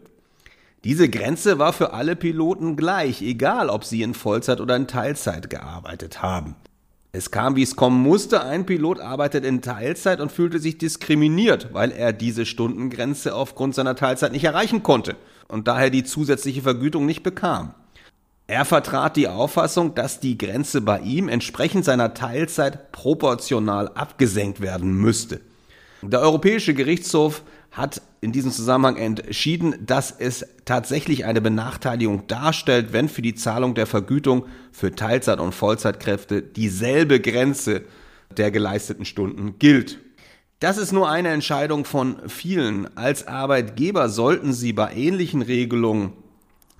Diese 0.83 1.07
Grenze 1.07 1.57
war 1.57 1.71
für 1.71 1.93
alle 1.93 2.17
Piloten 2.17 2.75
gleich, 2.75 3.21
egal 3.21 3.69
ob 3.69 3.85
sie 3.85 4.01
in 4.01 4.13
Vollzeit 4.13 4.59
oder 4.59 4.75
in 4.75 4.87
Teilzeit 4.87 5.49
gearbeitet 5.49 6.21
haben. 6.21 6.57
Es 7.13 7.31
kam, 7.31 7.55
wie 7.55 7.63
es 7.63 7.77
kommen 7.77 8.01
musste, 8.01 8.43
ein 8.43 8.65
Pilot 8.65 8.99
arbeitet 8.99 9.45
in 9.45 9.61
Teilzeit 9.61 10.19
und 10.19 10.33
fühlte 10.33 10.59
sich 10.59 10.77
diskriminiert, 10.79 11.69
weil 11.73 11.91
er 11.91 12.11
diese 12.11 12.45
Stundengrenze 12.45 13.33
aufgrund 13.33 13.73
seiner 13.73 13.95
Teilzeit 13.95 14.33
nicht 14.33 14.43
erreichen 14.43 14.83
konnte 14.83 15.15
und 15.47 15.67
daher 15.67 15.89
die 15.89 16.03
zusätzliche 16.03 16.61
Vergütung 16.61 17.05
nicht 17.05 17.23
bekam. 17.23 17.73
Er 18.47 18.65
vertrat 18.65 19.15
die 19.15 19.27
Auffassung, 19.27 19.95
dass 19.95 20.19
die 20.19 20.37
Grenze 20.37 20.81
bei 20.81 20.99
ihm 20.99 21.29
entsprechend 21.29 21.85
seiner 21.85 22.13
Teilzeit 22.13 22.91
proportional 22.91 23.87
abgesenkt 23.89 24.59
werden 24.59 24.93
müsste. 24.93 25.39
Der 26.01 26.19
Europäische 26.19 26.73
Gerichtshof 26.73 27.43
hat 27.71 28.01
in 28.19 28.31
diesem 28.31 28.51
Zusammenhang 28.51 28.97
entschieden, 28.97 29.75
dass 29.85 30.11
es 30.11 30.45
tatsächlich 30.65 31.25
eine 31.25 31.41
Benachteiligung 31.41 32.27
darstellt, 32.27 32.91
wenn 32.91 33.09
für 33.09 33.21
die 33.21 33.35
Zahlung 33.35 33.75
der 33.75 33.87
Vergütung 33.87 34.45
für 34.71 34.93
Teilzeit- 34.93 35.39
und 35.39 35.55
Vollzeitkräfte 35.55 36.41
dieselbe 36.41 37.19
Grenze 37.19 37.83
der 38.37 38.51
geleisteten 38.51 39.05
Stunden 39.05 39.57
gilt. 39.59 39.99
Das 40.63 40.77
ist 40.77 40.93
nur 40.93 41.09
eine 41.09 41.27
Entscheidung 41.27 41.83
von 41.83 42.15
vielen. 42.29 42.95
Als 42.95 43.27
Arbeitgeber 43.27 44.07
sollten 44.07 44.53
Sie 44.53 44.71
bei 44.71 44.93
ähnlichen 44.93 45.41
Regelungen 45.41 46.13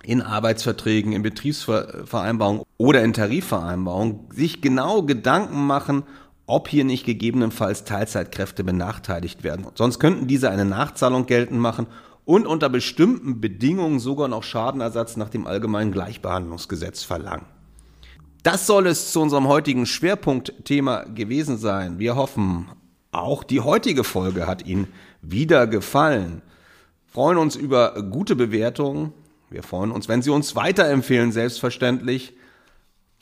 in 0.02 0.22
Arbeitsverträgen, 0.22 1.12
in 1.12 1.20
Betriebsvereinbarungen 1.22 2.62
oder 2.78 3.04
in 3.04 3.12
Tarifvereinbarungen 3.12 4.20
sich 4.30 4.62
genau 4.62 5.02
Gedanken 5.02 5.66
machen, 5.66 6.04
ob 6.46 6.68
hier 6.68 6.84
nicht 6.84 7.04
gegebenenfalls 7.04 7.84
Teilzeitkräfte 7.84 8.64
benachteiligt 8.64 9.44
werden. 9.44 9.66
Sonst 9.74 9.98
könnten 9.98 10.28
diese 10.28 10.48
eine 10.48 10.64
Nachzahlung 10.64 11.26
geltend 11.26 11.60
machen 11.60 11.86
und 12.24 12.46
unter 12.46 12.70
bestimmten 12.70 13.42
Bedingungen 13.42 14.00
sogar 14.00 14.28
noch 14.28 14.44
Schadenersatz 14.44 15.18
nach 15.18 15.28
dem 15.28 15.46
allgemeinen 15.46 15.92
Gleichbehandlungsgesetz 15.92 17.02
verlangen. 17.02 17.44
Das 18.44 18.66
soll 18.66 18.86
es 18.86 19.12
zu 19.12 19.20
unserem 19.20 19.46
heutigen 19.46 19.84
Schwerpunktthema 19.84 21.04
gewesen 21.14 21.58
sein. 21.58 21.98
Wir 21.98 22.16
hoffen, 22.16 22.68
auch 23.14 23.44
die 23.44 23.60
heutige 23.60 24.04
Folge 24.04 24.46
hat 24.46 24.66
Ihnen 24.66 24.88
wieder 25.22 25.66
gefallen. 25.66 26.42
Freuen 27.06 27.38
uns 27.38 27.56
über 27.56 28.02
gute 28.02 28.36
Bewertungen. 28.36 29.12
Wir 29.50 29.62
freuen 29.62 29.92
uns, 29.92 30.08
wenn 30.08 30.22
Sie 30.22 30.30
uns 30.30 30.56
weiterempfehlen, 30.56 31.32
selbstverständlich. 31.32 32.34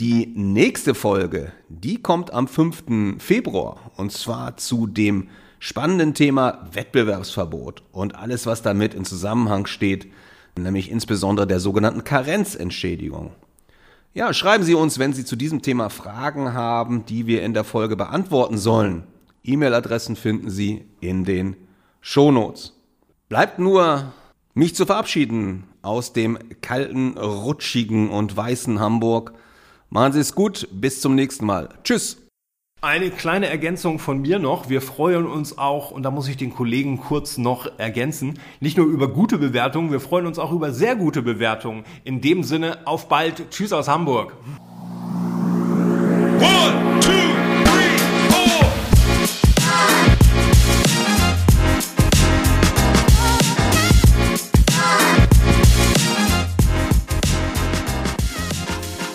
Die 0.00 0.26
nächste 0.34 0.94
Folge, 0.94 1.52
die 1.68 2.00
kommt 2.00 2.32
am 2.32 2.48
5. 2.48 3.18
Februar 3.18 3.92
und 3.96 4.10
zwar 4.10 4.56
zu 4.56 4.86
dem 4.86 5.28
spannenden 5.58 6.14
Thema 6.14 6.66
Wettbewerbsverbot 6.72 7.82
und 7.92 8.16
alles, 8.16 8.46
was 8.46 8.62
damit 8.62 8.94
in 8.94 9.04
Zusammenhang 9.04 9.66
steht, 9.66 10.10
nämlich 10.58 10.90
insbesondere 10.90 11.46
der 11.46 11.60
sogenannten 11.60 12.02
Karenzentschädigung. 12.02 13.32
Ja, 14.14 14.34
schreiben 14.34 14.64
Sie 14.64 14.74
uns, 14.74 14.98
wenn 14.98 15.12
Sie 15.12 15.24
zu 15.24 15.36
diesem 15.36 15.62
Thema 15.62 15.88
Fragen 15.88 16.52
haben, 16.52 17.06
die 17.06 17.26
wir 17.26 17.42
in 17.42 17.54
der 17.54 17.64
Folge 17.64 17.94
beantworten 17.96 18.58
sollen. 18.58 19.04
E-Mail-Adressen 19.44 20.16
finden 20.16 20.50
Sie 20.50 20.84
in 21.00 21.24
den 21.24 21.56
Shownotes. 22.00 22.74
Bleibt 23.28 23.58
nur, 23.58 24.12
mich 24.54 24.74
zu 24.74 24.86
verabschieden 24.86 25.64
aus 25.82 26.12
dem 26.12 26.38
kalten, 26.60 27.18
rutschigen 27.18 28.10
und 28.10 28.36
weißen 28.36 28.78
Hamburg. 28.78 29.34
Machen 29.88 30.12
Sie 30.12 30.20
es 30.20 30.34
gut, 30.34 30.68
bis 30.72 31.00
zum 31.00 31.14
nächsten 31.14 31.44
Mal. 31.46 31.68
Tschüss. 31.82 32.18
Eine 32.80 33.10
kleine 33.10 33.46
Ergänzung 33.46 34.00
von 34.00 34.20
mir 34.20 34.38
noch. 34.38 34.68
Wir 34.68 34.80
freuen 34.82 35.26
uns 35.26 35.56
auch, 35.56 35.92
und 35.92 36.02
da 36.02 36.10
muss 36.10 36.28
ich 36.28 36.36
den 36.36 36.52
Kollegen 36.52 36.98
kurz 36.98 37.38
noch 37.38 37.78
ergänzen, 37.78 38.40
nicht 38.58 38.76
nur 38.76 38.86
über 38.86 39.06
gute 39.06 39.38
Bewertungen, 39.38 39.92
wir 39.92 40.00
freuen 40.00 40.26
uns 40.26 40.38
auch 40.38 40.50
über 40.50 40.72
sehr 40.72 40.96
gute 40.96 41.22
Bewertungen. 41.22 41.84
In 42.04 42.20
dem 42.20 42.42
Sinne, 42.42 42.78
auf 42.86 43.08
bald. 43.08 43.50
Tschüss 43.50 43.72
aus 43.72 43.86
Hamburg. 43.86 44.36